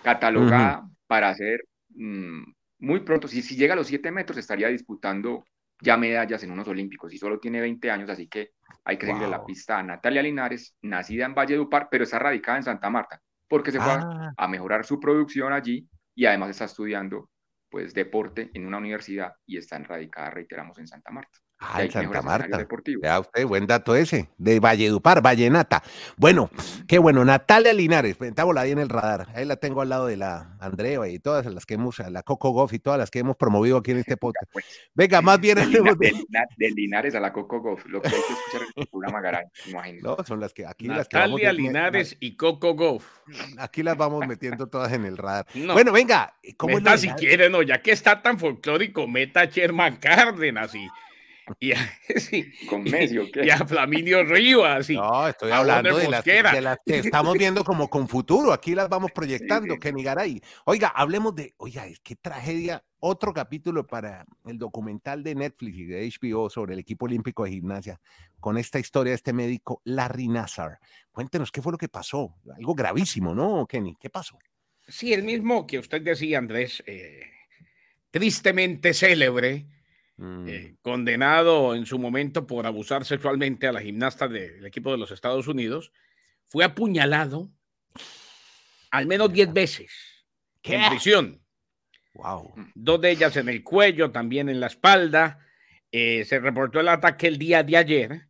Catalogada 0.02 0.88
para 1.06 1.30
hacer 1.30 1.64
mm, 1.90 2.42
muy 2.80 3.00
pronto, 3.00 3.28
si, 3.28 3.42
si 3.42 3.56
llega 3.56 3.74
a 3.74 3.76
los 3.76 3.86
7 3.86 4.10
metros, 4.10 4.38
estaría 4.38 4.68
disputando 4.68 5.44
ya 5.80 5.96
medallas 5.96 6.42
en 6.42 6.50
unos 6.50 6.68
olímpicos 6.68 7.12
y 7.12 7.18
solo 7.18 7.38
tiene 7.38 7.60
20 7.60 7.90
años, 7.90 8.10
así 8.10 8.28
que 8.28 8.52
hay 8.84 8.96
que 8.96 9.06
seguirle 9.06 9.28
la 9.28 9.44
pista 9.44 9.78
a 9.78 9.82
Natalia 9.82 10.22
Linares, 10.22 10.74
nacida 10.82 11.26
en 11.26 11.34
Valledupar, 11.34 11.88
pero 11.90 12.04
está 12.04 12.18
radicada 12.18 12.58
en 12.58 12.64
Santa 12.64 12.90
Marta, 12.90 13.20
porque 13.46 13.70
se 13.70 13.80
fue 13.80 13.92
a 13.92 14.32
ah. 14.36 14.48
mejorar 14.48 14.84
su 14.84 14.98
producción 14.98 15.52
allí 15.52 15.88
y 16.14 16.26
además 16.26 16.50
está 16.50 16.64
estudiando 16.64 17.30
pues 17.70 17.94
deporte 17.94 18.50
en 18.54 18.66
una 18.66 18.78
universidad 18.78 19.32
y 19.46 19.58
está 19.58 19.78
radicada, 19.78 20.30
reiteramos, 20.30 20.78
en 20.78 20.88
Santa 20.88 21.10
Marta. 21.10 21.38
Ah, 21.60 21.82
en 21.82 21.90
Santa 21.90 22.22
Marta. 22.22 22.66
Vea 23.00 23.18
usted, 23.18 23.44
buen 23.44 23.66
dato 23.66 23.96
ese, 23.96 24.28
de 24.38 24.60
Valledupar, 24.60 25.20
Vallenata. 25.20 25.82
Bueno, 26.16 26.50
qué 26.86 26.98
bueno, 26.98 27.24
Natalia 27.24 27.72
Linares, 27.72 28.16
estamos 28.20 28.56
ahí 28.56 28.70
en 28.70 28.78
el 28.78 28.88
radar. 28.88 29.26
Ahí 29.34 29.44
la 29.44 29.56
tengo 29.56 29.80
al 29.80 29.88
lado 29.88 30.06
de 30.06 30.16
la 30.16 30.56
Andrea 30.60 31.08
y 31.08 31.18
todas 31.18 31.46
las 31.46 31.66
que 31.66 31.74
hemos, 31.74 31.98
la 31.98 32.22
Coco 32.22 32.50
Goff 32.50 32.72
y 32.74 32.78
todas 32.78 32.98
las 32.98 33.10
que 33.10 33.18
hemos 33.18 33.36
promovido 33.36 33.76
aquí 33.78 33.90
en 33.90 33.98
este 33.98 34.16
podcast. 34.16 34.48
Pues, 34.52 34.64
Venga, 34.94 35.20
más 35.20 35.40
bien. 35.40 35.56
De, 35.56 36.70
Linares 36.70 37.16
a 37.16 37.20
la 37.20 37.32
Coco 37.32 37.60
Goff, 37.60 37.84
lo 37.86 38.00
que 38.02 38.08
hay 38.08 38.14
que 38.14 38.32
escuchar 38.32 38.62
en 38.62 38.82
el 38.82 38.86
programa 38.86 39.20
Garay, 39.20 39.46
imagino. 39.66 40.16
No, 40.16 40.24
son 40.24 40.38
las 40.38 40.52
que 40.52 40.64
aquí 40.64 40.86
las 40.86 41.08
que 41.08 41.18
vamos 41.18 41.40
Linares 41.40 42.16
y 42.20 42.36
Coco 42.36 42.74
Goff. 42.74 43.04
Aquí 43.58 43.82
las 43.82 43.96
vamos 43.96 44.26
metiendo 44.26 44.68
todas 44.68 44.92
en 44.92 45.04
el 45.04 45.16
radar. 45.16 45.46
bueno, 45.54 45.92
venga, 45.92 46.34
¿cómo 46.56 46.76
meta 46.76 46.96
si 46.96 47.08
quiere, 47.10 47.50
no, 47.50 47.62
ya 47.62 47.82
que 47.82 47.90
está 47.90 48.22
tan 48.22 48.38
folclórico, 48.38 49.06
meta 49.06 49.40
a 49.40 49.44
Sherman 49.46 49.96
Cárdenas 49.96 50.74
y 50.74 50.88
y 51.60 51.72
a, 51.72 51.78
¿Con 52.68 52.84
Messi 52.84 53.16
Y 53.42 53.50
a 53.50 53.58
Flaminio 53.66 54.24
Rivas. 54.24 54.88
no, 54.90 55.28
estoy 55.28 55.50
hablando 55.50 55.96
de 55.96 56.08
las, 56.08 56.24
que 56.84 56.98
estamos 56.98 57.34
viendo 57.36 57.64
como 57.64 57.88
con 57.88 58.08
futuro. 58.08 58.52
Aquí 58.52 58.74
las 58.74 58.88
vamos 58.88 59.10
proyectando, 59.14 59.78
Kenny 59.78 60.02
Garay. 60.02 60.40
Oiga, 60.64 60.88
hablemos 60.88 61.34
de, 61.34 61.54
oiga, 61.58 61.86
qué 62.02 62.16
tragedia. 62.16 62.82
Otro 63.00 63.32
capítulo 63.32 63.86
para 63.86 64.26
el 64.44 64.58
documental 64.58 65.22
de 65.22 65.36
Netflix 65.36 65.78
y 65.78 65.84
de 65.84 66.12
HBO 66.20 66.50
sobre 66.50 66.74
el 66.74 66.80
equipo 66.80 67.04
olímpico 67.04 67.44
de 67.44 67.50
gimnasia, 67.50 68.00
con 68.40 68.58
esta 68.58 68.80
historia 68.80 69.12
de 69.12 69.16
este 69.16 69.32
médico 69.32 69.80
Larry 69.84 70.26
Nassar. 70.26 70.78
Cuéntenos 71.12 71.52
qué 71.52 71.62
fue 71.62 71.70
lo 71.72 71.78
que 71.78 71.88
pasó. 71.88 72.34
Algo 72.56 72.74
gravísimo, 72.74 73.34
¿no, 73.36 73.66
Kenny? 73.66 73.96
¿Qué 74.00 74.10
pasó? 74.10 74.36
Sí, 74.88 75.12
el 75.12 75.22
mismo 75.22 75.66
que 75.66 75.78
usted 75.78 76.02
decía, 76.02 76.38
Andrés, 76.38 76.82
eh, 76.86 77.20
tristemente 78.10 78.94
célebre 78.94 79.66
Mm. 80.18 80.48
Eh, 80.48 80.76
condenado 80.82 81.76
en 81.76 81.86
su 81.86 81.96
momento 81.96 82.44
por 82.44 82.66
abusar 82.66 83.04
sexualmente 83.04 83.68
a 83.68 83.72
la 83.72 83.80
gimnasta 83.80 84.26
del 84.26 84.66
equipo 84.66 84.90
de 84.90 84.98
los 84.98 85.12
Estados 85.12 85.46
Unidos, 85.46 85.92
fue 86.48 86.64
apuñalado 86.64 87.52
al 88.90 89.06
menos 89.06 89.32
10 89.32 89.52
veces 89.52 89.92
en 90.64 90.88
prisión. 90.90 91.40
Wow. 92.14 92.52
Dos 92.74 93.00
de 93.00 93.12
ellas 93.12 93.36
en 93.36 93.48
el 93.48 93.62
cuello, 93.62 94.10
también 94.10 94.48
en 94.48 94.58
la 94.58 94.66
espalda. 94.66 95.38
Eh, 95.92 96.24
se 96.24 96.40
reportó 96.40 96.80
el 96.80 96.88
ataque 96.88 97.28
el 97.28 97.38
día 97.38 97.62
de 97.62 97.76
ayer. 97.76 98.28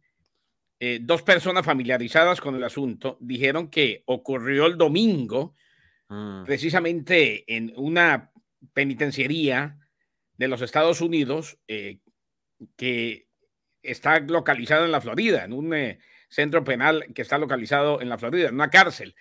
Eh, 0.81 0.99
dos 1.01 1.23
personas 1.23 1.65
familiarizadas 1.65 2.41
con 2.41 2.55
el 2.55 2.65
asunto 2.65 3.17
dijeron 3.21 3.69
que 3.69 4.03
ocurrió 4.05 4.67
el 4.67 4.77
domingo, 4.77 5.55
mm. 6.09 6.45
precisamente 6.45 7.45
en 7.53 7.73
una 7.77 8.31
penitenciaría 8.75 9.79
de 10.39 10.49
los 10.49 10.63
Estados 10.63 11.03
Unidos 11.03 11.59
eh, 11.67 11.99
que 12.77 13.27
está 13.83 14.21
localizado 14.21 14.85
en 14.85 14.93
la 14.93 15.01
Florida, 15.01 15.45
en 15.45 15.53
un 15.53 15.75
eh, 15.75 15.99
centro 16.29 16.65
penal 16.65 17.07
que 17.15 17.23
está 17.23 17.39
localizado 17.39 18.01
en 18.01 18.09
la 18.09 18.19
Florida, 18.19 18.49
en 18.49 18.55
una 18.55 18.71
cárcel. 18.71 19.15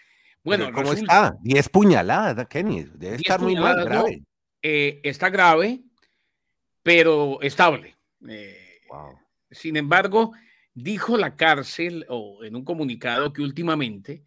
Bueno, 0.43 0.71
¿cómo 0.71 0.93
está? 0.93 1.35
Diez 1.41 1.67
puñaladas, 1.67 2.47
Kenny. 2.47 2.85
Debe 2.93 3.17
estar 3.17 3.41
muy 3.41 3.55
mal, 3.55 3.83
grave. 3.83 4.23
Eh, 4.61 5.01
está 5.03 5.29
grave, 5.29 5.81
pero 6.83 7.39
estable. 7.41 7.95
Sin 9.51 9.75
embargo, 9.75 10.33
dijo 10.73 11.17
la 11.17 11.35
cárcel 11.35 12.05
o 12.09 12.43
en 12.43 12.55
un 12.55 12.63
comunicado 12.63 13.33
que 13.33 13.41
últimamente, 13.41 14.23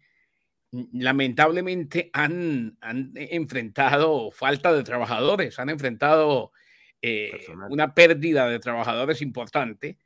lamentablemente, 0.71 2.09
han, 2.13 2.77
han 2.81 3.13
enfrentado 3.15 4.31
falta 4.31 4.73
de 4.73 4.83
trabajadores, 4.83 5.57
han 5.57 5.69
enfrentado 5.69 6.51
eh, 7.03 7.31
una 7.69 7.95
pérdida 7.95 8.47
de 8.47 8.59
trabajadores 8.59 9.23
importante, 9.23 9.97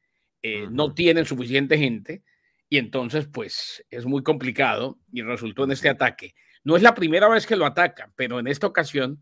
eh, 0.41 0.67
no 0.71 0.93
tienen 0.93 1.25
suficiente 1.25 1.77
gente 1.77 2.23
y 2.69 2.77
entonces 2.77 3.27
pues 3.27 3.83
es 3.89 4.05
muy 4.05 4.23
complicado 4.23 4.97
y 5.11 5.21
resultó 5.21 5.65
en 5.65 5.71
este 5.71 5.89
ataque. 5.89 6.35
No 6.63 6.77
es 6.77 6.83
la 6.83 6.95
primera 6.95 7.27
vez 7.27 7.45
que 7.45 7.57
lo 7.57 7.65
atacan, 7.65 8.13
pero 8.15 8.39
en 8.39 8.47
esta 8.47 8.67
ocasión 8.67 9.21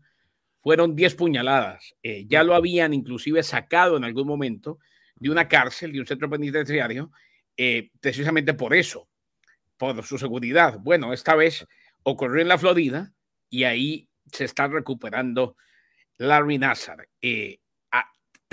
fueron 0.60 0.94
10 0.94 1.16
puñaladas. 1.16 1.94
Eh, 2.02 2.26
ya 2.28 2.44
lo 2.44 2.54
habían 2.54 2.94
inclusive 2.94 3.42
sacado 3.42 3.96
en 3.96 4.04
algún 4.04 4.28
momento 4.28 4.78
de 5.16 5.30
una 5.30 5.48
cárcel, 5.48 5.92
de 5.92 6.00
un 6.00 6.06
centro 6.06 6.30
penitenciario, 6.30 7.10
precisamente 8.00 8.54
por 8.54 8.74
eso, 8.74 9.08
por 9.76 10.02
su 10.04 10.18
seguridad. 10.18 10.78
Bueno, 10.80 11.12
esta 11.12 11.34
vez 11.34 11.66
ocurrió 12.02 12.40
en 12.40 12.48
la 12.48 12.58
Florida 12.58 13.12
y 13.50 13.64
ahí 13.64 14.08
se 14.32 14.44
está 14.44 14.68
recuperando 14.68 15.56
Larry 16.18 16.58
Nassar. 16.58 17.08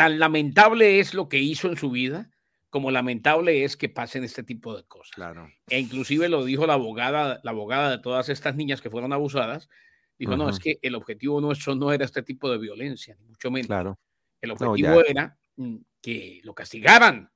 Tan 0.02 0.18
lamentable 0.18 1.00
es 1.00 1.14
lo 1.14 1.30
que 1.30 1.38
hizo 1.38 1.68
en 1.68 1.78
su 1.78 1.92
vida 1.92 2.32
como 2.72 2.90
lamentable 2.90 3.64
es 3.64 3.78
que 3.78 3.88
pasen 3.88 4.24
este 4.24 4.42
tipo 4.42 4.76
de 4.76 4.84
cosas. 4.86 5.12
Claro. 5.12 5.52
E 5.70 5.78
inclusive 5.78 6.28
lo 6.28 6.44
dijo 6.44 6.66
la 6.66 6.74
abogada, 6.74 7.40
la 7.44 7.52
abogada 7.52 7.92
de 7.92 8.00
todas 8.00 8.30
estas 8.30 8.56
niñas 8.56 8.82
que 8.82 8.90
fueron 8.90 9.14
abusadas. 9.14 9.70
Dijo, 10.18 10.36
no, 10.36 10.50
es 10.50 10.58
que 10.58 10.80
el 10.82 10.96
objetivo 10.96 11.40
nuestro 11.40 11.76
no 11.76 11.92
era 11.92 12.04
este 12.04 12.24
tipo 12.24 12.50
de 12.50 12.58
violencia, 12.58 13.16
ni 13.20 13.28
mucho 13.28 13.52
menos. 13.52 13.68
Claro. 13.68 14.00
El 14.42 14.50
objetivo 14.50 15.06
era 15.06 15.38
mm, 15.58 15.76
que 16.02 16.42
lo 16.46 16.56
castigaran 16.56 17.30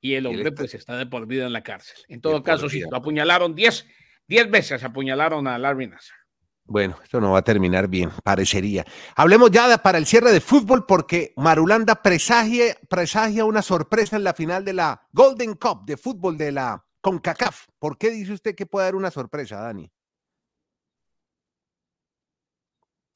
y 0.00 0.14
el 0.14 0.26
hombre 0.26 0.52
pues 0.52 0.72
está 0.74 0.96
de 0.96 1.06
por 1.06 1.26
vida 1.26 1.46
en 1.46 1.52
la 1.52 1.64
cárcel. 1.64 1.96
En 2.06 2.20
todo 2.20 2.44
caso, 2.44 2.68
sí, 2.68 2.80
lo 2.88 2.96
apuñalaron 2.96 3.56
10 3.56 3.86
veces, 4.28 4.84
apuñalaron 4.84 5.48
a 5.48 5.58
Larry 5.58 5.88
Nassar. 5.88 6.18
Bueno, 6.66 6.96
esto 7.02 7.20
no 7.20 7.32
va 7.32 7.40
a 7.40 7.44
terminar 7.44 7.88
bien, 7.88 8.10
parecería. 8.22 8.84
Hablemos 9.16 9.50
ya 9.50 9.76
para 9.78 9.98
el 9.98 10.06
cierre 10.06 10.32
de 10.32 10.40
fútbol 10.40 10.86
porque 10.86 11.34
Marulanda 11.36 11.96
presagia, 12.02 12.76
presagia 12.88 13.44
una 13.44 13.60
sorpresa 13.60 14.16
en 14.16 14.24
la 14.24 14.32
final 14.32 14.64
de 14.64 14.72
la 14.72 15.06
Golden 15.12 15.54
Cup 15.54 15.84
de 15.84 15.98
fútbol 15.98 16.38
de 16.38 16.52
la 16.52 16.82
CONCACAF. 17.02 17.66
¿Por 17.78 17.98
qué 17.98 18.10
dice 18.10 18.32
usted 18.32 18.54
que 18.54 18.64
puede 18.64 18.86
haber 18.86 18.96
una 18.96 19.10
sorpresa, 19.10 19.60
Dani? 19.60 19.90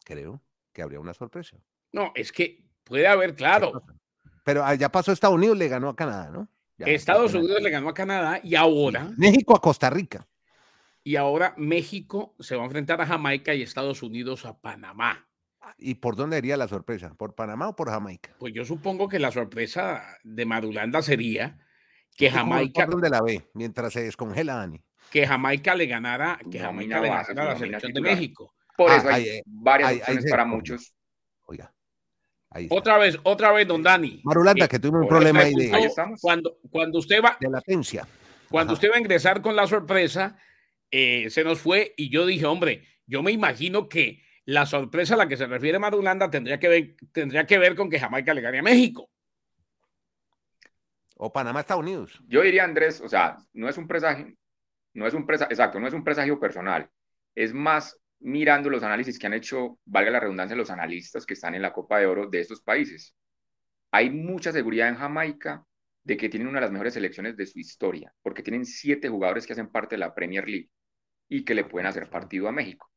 Creo 0.04 0.42
que 0.72 0.82
habría 0.82 1.00
una 1.00 1.14
sorpresa. 1.14 1.56
No, 1.92 2.12
es 2.14 2.32
que 2.32 2.66
puede 2.84 3.06
haber, 3.06 3.34
claro. 3.34 3.82
Pero 4.44 4.62
ah, 4.62 4.74
ya 4.74 4.90
pasó 4.90 5.10
Estados 5.10 5.36
Unidos, 5.36 5.56
le 5.56 5.68
ganó 5.68 5.88
a 5.88 5.96
Canadá, 5.96 6.30
¿no? 6.30 6.48
Estados 6.78 7.34
Unidos 7.34 7.60
le 7.62 7.70
ganó 7.70 7.88
a 7.88 7.94
Canadá 7.94 8.40
y 8.42 8.54
ahora. 8.54 9.10
México 9.16 9.56
a 9.56 9.60
Costa 9.60 9.90
Rica. 9.90 10.26
Y 11.08 11.16
ahora 11.16 11.54
México 11.56 12.34
se 12.38 12.54
va 12.54 12.64
a 12.64 12.66
enfrentar 12.66 13.00
a 13.00 13.06
Jamaica 13.06 13.54
y 13.54 13.62
Estados 13.62 14.02
Unidos 14.02 14.44
a 14.44 14.60
Panamá. 14.60 15.26
¿Y 15.78 15.94
por 15.94 16.16
dónde 16.16 16.36
iría 16.36 16.58
la 16.58 16.68
sorpresa? 16.68 17.14
¿Por 17.14 17.34
Panamá 17.34 17.70
o 17.70 17.74
por 17.74 17.88
Jamaica? 17.88 18.36
Pues 18.38 18.52
yo 18.52 18.66
supongo 18.66 19.08
que 19.08 19.18
la 19.18 19.30
sorpresa 19.30 20.02
de 20.22 20.44
Madulanda 20.44 21.00
sería 21.00 21.58
que 22.14 22.30
Jamaica. 22.30 22.84
¿Por 22.84 22.92
dónde 22.92 23.08
la 23.08 23.22
ve 23.22 23.48
mientras 23.54 23.94
se 23.94 24.02
descongela, 24.02 24.56
Dani? 24.56 24.84
Que 25.10 25.26
Jamaica 25.26 25.74
le 25.74 25.86
ganara, 25.86 26.38
que 26.50 26.58
Jamaica 26.58 27.00
le 27.00 27.08
ganara 27.08 27.42
a 27.42 27.54
la 27.54 27.58
selección 27.58 27.94
de 27.94 28.00
México. 28.02 28.54
Por 28.76 28.90
eso 28.90 29.08
ah, 29.08 29.14
hay, 29.14 29.28
eh, 29.28 29.42
varias 29.46 30.00
opciones 30.00 30.30
para 30.30 30.44
muchos. 30.44 30.94
Oiga. 31.46 31.72
otra 32.68 32.98
vez, 32.98 33.18
otra 33.22 33.50
vez, 33.52 33.66
don 33.66 33.82
Dani. 33.82 34.20
Marulanda, 34.24 34.68
que 34.68 34.78
tuvimos 34.78 35.04
un 35.04 35.08
problema 35.08 35.40
ahí 35.40 35.54
de. 35.54 35.90
Cuando, 36.20 36.58
cuando 36.70 36.98
usted 36.98 37.24
va. 37.24 37.38
De 37.40 37.48
latencia. 37.48 38.06
Cuando 38.50 38.74
usted 38.74 38.90
va 38.90 38.96
a 38.96 39.00
ingresar 39.00 39.40
con 39.40 39.56
la 39.56 39.66
sorpresa, 39.66 40.36
eh, 40.90 41.28
se 41.30 41.44
nos 41.44 41.60
fue 41.60 41.94
y 41.96 42.10
yo 42.10 42.26
dije, 42.26 42.46
hombre, 42.46 42.86
yo 43.06 43.22
me 43.22 43.32
imagino 43.32 43.88
que 43.88 44.22
la 44.44 44.66
sorpresa 44.66 45.14
a 45.14 45.18
la 45.18 45.28
que 45.28 45.36
se 45.36 45.46
refiere 45.46 45.78
Madulanda 45.78 46.30
tendría 46.30 46.58
que 46.58 46.68
ver, 46.68 46.96
tendría 47.12 47.46
que 47.46 47.58
ver 47.58 47.76
con 47.76 47.90
que 47.90 48.00
Jamaica 48.00 48.32
le 48.32 48.40
gane 48.40 48.60
a 48.60 48.62
México. 48.62 49.10
O 51.16 51.32
Panamá, 51.32 51.60
Estados 51.60 51.82
Unidos. 51.82 52.22
Yo 52.26 52.42
diría, 52.42 52.64
Andrés, 52.64 53.00
o 53.00 53.08
sea, 53.08 53.36
no 53.52 53.68
es 53.68 53.76
un 53.76 53.88
presagio, 53.88 54.32
no 54.94 55.06
es 55.06 55.14
un 55.14 55.26
presagio, 55.26 55.52
exacto, 55.52 55.80
no 55.80 55.88
es 55.88 55.94
un 55.94 56.04
presagio 56.04 56.38
personal. 56.38 56.88
Es 57.34 57.52
más 57.52 58.00
mirando 58.20 58.70
los 58.70 58.82
análisis 58.82 59.18
que 59.18 59.26
han 59.26 59.34
hecho, 59.34 59.78
valga 59.84 60.10
la 60.10 60.20
redundancia, 60.20 60.56
los 60.56 60.70
analistas 60.70 61.26
que 61.26 61.34
están 61.34 61.54
en 61.54 61.62
la 61.62 61.72
Copa 61.72 61.98
de 61.98 62.06
Oro 62.06 62.28
de 62.28 62.40
estos 62.40 62.62
países. 62.62 63.14
Hay 63.90 64.10
mucha 64.10 64.52
seguridad 64.52 64.88
en 64.88 64.96
Jamaica 64.96 65.64
de 66.04 66.16
que 66.16 66.28
tienen 66.28 66.48
una 66.48 66.58
de 66.58 66.66
las 66.66 66.72
mejores 66.72 66.94
selecciones 66.94 67.36
de 67.36 67.46
su 67.46 67.58
historia, 67.58 68.14
porque 68.22 68.42
tienen 68.42 68.64
siete 68.64 69.08
jugadores 69.08 69.46
que 69.46 69.52
hacen 69.52 69.68
parte 69.68 69.96
de 69.96 70.00
la 70.00 70.14
Premier 70.14 70.48
League 70.48 70.70
y 71.28 71.44
que 71.44 71.54
le 71.54 71.64
pueden 71.64 71.86
hacer 71.86 72.08
partido 72.08 72.48
a 72.48 72.52
México. 72.52 72.90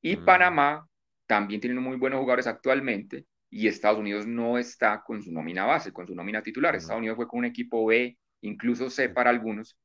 Y 0.00 0.16
mm. 0.16 0.24
Panamá 0.24 0.88
también 1.26 1.60
tiene 1.60 1.78
muy 1.80 1.96
buenos 1.96 2.20
jugadores 2.20 2.46
actualmente, 2.46 3.26
y 3.50 3.66
Estados 3.66 3.98
Unidos 3.98 4.26
no 4.26 4.58
está 4.58 5.02
con 5.02 5.22
su 5.22 5.32
nómina 5.32 5.64
base, 5.64 5.92
con 5.92 6.06
su 6.06 6.14
nómina 6.14 6.42
titular. 6.42 6.74
Estados 6.74 6.98
Unidos 6.98 7.16
fue 7.16 7.26
con 7.26 7.40
un 7.40 7.44
equipo 7.46 7.86
B, 7.86 8.16
incluso 8.42 8.90
C 8.90 9.08
para 9.08 9.30
algunos. 9.30 9.78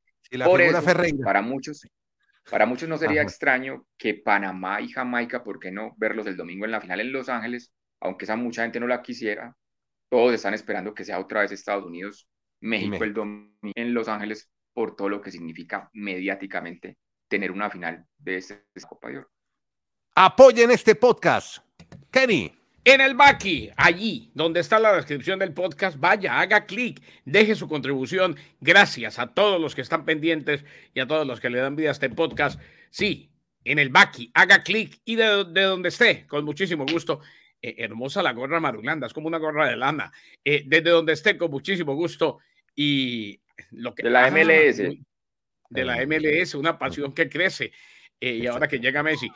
Por 0.43 0.61
eso, 0.61 0.81
para 1.23 1.41
muchos, 1.41 1.81
para 2.49 2.65
muchos 2.65 2.89
no 2.89 2.97
sería 2.97 3.21
extraño 3.21 3.85
que 3.97 4.15
Panamá 4.15 4.81
y 4.81 4.89
Jamaica, 4.89 5.43
¿por 5.43 5.59
qué 5.59 5.71
no 5.71 5.93
verlos 5.97 6.27
el 6.27 6.37
domingo 6.37 6.65
en 6.65 6.71
la 6.71 6.81
final 6.81 6.99
en 6.99 7.11
Los 7.11 7.29
Ángeles? 7.29 7.73
Aunque 7.99 8.25
esa 8.25 8.35
mucha 8.35 8.63
gente 8.63 8.79
no 8.79 8.87
la 8.87 9.01
quisiera, 9.01 9.55
todos 10.09 10.33
están 10.33 10.53
esperando 10.53 10.93
que 10.93 11.05
sea 11.05 11.19
otra 11.19 11.41
vez 11.41 11.51
Estados 11.51 11.85
Unidos, 11.85 12.27
México, 12.59 13.03
el 13.03 13.13
domingo 13.13 13.53
en 13.75 13.93
Los 13.93 14.07
Ángeles 14.07 14.49
por 14.73 14.95
todo 14.95 15.09
lo 15.09 15.21
que 15.21 15.31
significa 15.31 15.89
mediáticamente 15.93 16.97
tener 17.33 17.51
una 17.51 17.71
final 17.71 18.05
de 18.19 18.37
esta 18.37 18.61
Copa 18.87 19.09
de 19.09 19.17
Oro. 19.17 19.31
Apoyen 20.13 20.69
este 20.69 20.93
podcast. 20.93 21.65
Kenny. 22.11 22.53
En 22.83 23.01
el 23.01 23.15
Baki, 23.15 23.71
allí 23.75 24.29
donde 24.35 24.59
está 24.59 24.77
la 24.77 24.93
descripción 24.93 25.39
del 25.39 25.51
podcast, 25.51 25.97
vaya, 25.97 26.39
haga 26.39 26.67
clic, 26.67 27.01
deje 27.25 27.55
su 27.55 27.67
contribución. 27.67 28.35
Gracias 28.61 29.17
a 29.17 29.33
todos 29.33 29.59
los 29.59 29.73
que 29.73 29.81
están 29.81 30.05
pendientes 30.05 30.63
y 30.93 30.99
a 30.99 31.07
todos 31.07 31.25
los 31.25 31.39
que 31.39 31.49
le 31.49 31.57
dan 31.57 31.75
vida 31.75 31.89
a 31.89 31.93
este 31.93 32.11
podcast. 32.11 32.61
Sí, 32.91 33.31
en 33.63 33.79
el 33.79 33.89
Baki, 33.89 34.29
haga 34.35 34.61
clic 34.61 35.01
y 35.03 35.15
de, 35.15 35.25
donde 35.25 35.89
esté, 35.89 36.27
con 36.27 36.45
muchísimo 36.45 36.85
gusto. 36.85 37.21
Eh, 37.59 37.73
hermosa 37.79 38.21
la 38.21 38.33
gorra 38.33 38.59
marulanda, 38.59 39.07
es 39.07 39.13
como 39.13 39.25
una 39.25 39.39
gorra 39.39 39.67
de 39.67 39.75
lana. 39.75 40.11
Eh, 40.45 40.65
desde 40.67 40.91
donde 40.91 41.13
esté, 41.13 41.35
con 41.35 41.49
muchísimo 41.49 41.95
gusto. 41.95 42.41
Y 42.75 43.41
lo 43.71 43.95
que. 43.95 44.03
De 44.03 44.11
la 44.11 44.29
MLS. 44.29 45.03
De 45.73 45.85
la 45.85 46.05
MLS, 46.05 46.55
una 46.55 46.77
pasión 46.77 47.13
que 47.13 47.29
crece. 47.29 47.71
Eh, 48.19 48.35
y 48.35 48.47
ahora 48.47 48.67
que 48.67 48.79
llega 48.79 49.03
Messi. 49.03 49.29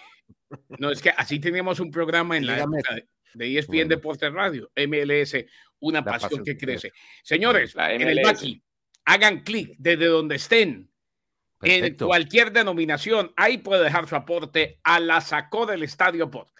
No, 0.79 0.91
es 0.91 1.01
que 1.01 1.09
así 1.09 1.39
teníamos 1.39 1.79
un 1.79 1.91
programa 1.91 2.37
en 2.37 2.45
la 2.45 2.59
época 2.59 2.95
de 3.33 3.57
ESPN 3.57 3.87
Deportes 3.87 4.31
Radio, 4.31 4.71
MLS, 4.75 5.35
una 5.79 6.03
pasión, 6.03 6.43
que 6.43 6.57
crece. 6.57 6.91
Señores, 7.23 7.75
en 7.77 8.01
el 8.01 8.21
Baki, 8.23 8.61
hagan 9.05 9.41
clic 9.41 9.75
desde 9.77 10.05
donde 10.05 10.35
estén, 10.35 10.89
en 11.61 11.95
cualquier 11.95 12.51
denominación, 12.51 13.33
ahí 13.35 13.57
puede 13.57 13.83
dejar 13.83 14.07
su 14.07 14.15
aporte 14.15 14.79
a 14.83 14.99
la 14.99 15.21
Sacó 15.21 15.65
del 15.65 15.83
Estadio 15.83 16.29
Podcast. 16.29 16.57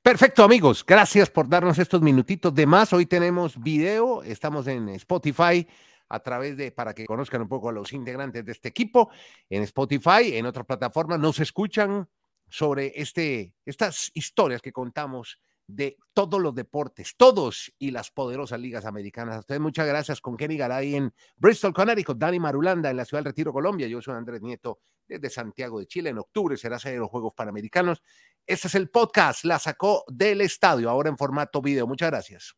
Perfecto, 0.00 0.44
amigos. 0.44 0.84
Gracias 0.86 1.28
por 1.28 1.48
darnos 1.48 1.78
estos 1.78 2.00
minutitos 2.00 2.54
de 2.54 2.66
más. 2.66 2.92
Hoy 2.92 3.04
tenemos 3.04 3.60
video, 3.60 4.22
estamos 4.22 4.66
en 4.68 4.88
Spotify 4.90 5.66
a 6.08 6.20
través 6.20 6.56
de, 6.56 6.72
para 6.72 6.94
que 6.94 7.06
conozcan 7.06 7.42
un 7.42 7.48
poco 7.48 7.68
a 7.68 7.72
los 7.72 7.92
integrantes 7.92 8.44
de 8.44 8.52
este 8.52 8.68
equipo, 8.68 9.10
en 9.48 9.62
Spotify, 9.62 10.36
en 10.36 10.46
otras 10.46 10.66
plataformas, 10.66 11.18
nos 11.18 11.40
escuchan 11.40 12.08
sobre 12.48 12.92
este, 12.94 13.54
estas 13.64 14.10
historias 14.14 14.62
que 14.62 14.72
contamos 14.72 15.38
de 15.68 15.98
todos 16.14 16.40
los 16.40 16.54
deportes, 16.54 17.14
todos 17.16 17.72
y 17.78 17.90
las 17.90 18.10
poderosas 18.10 18.58
ligas 18.58 18.86
americanas. 18.86 19.36
A 19.36 19.38
ustedes 19.40 19.60
muchas 19.60 19.86
gracias 19.86 20.20
con 20.20 20.36
Kenny 20.36 20.56
Garay 20.56 20.94
en 20.96 21.12
Bristol, 21.36 21.74
Connecticut, 21.74 22.16
Dani 22.16 22.40
Marulanda 22.40 22.90
en 22.90 22.96
la 22.96 23.04
ciudad 23.04 23.22
del 23.22 23.32
Retiro, 23.32 23.52
Colombia. 23.52 23.86
Yo 23.86 24.00
soy 24.00 24.14
Andrés 24.14 24.40
Nieto 24.40 24.80
desde 25.06 25.28
Santiago 25.28 25.78
de 25.78 25.86
Chile. 25.86 26.10
En 26.10 26.18
octubre 26.18 26.56
será 26.56 26.78
sede 26.78 26.94
de 26.94 27.00
los 27.00 27.10
Juegos 27.10 27.34
Panamericanos. 27.34 28.02
Este 28.46 28.68
es 28.68 28.74
el 28.74 28.88
podcast, 28.88 29.44
la 29.44 29.58
sacó 29.58 30.04
del 30.08 30.40
estadio, 30.40 30.88
ahora 30.88 31.10
en 31.10 31.18
formato 31.18 31.60
video. 31.60 31.86
Muchas 31.86 32.10
gracias. 32.10 32.56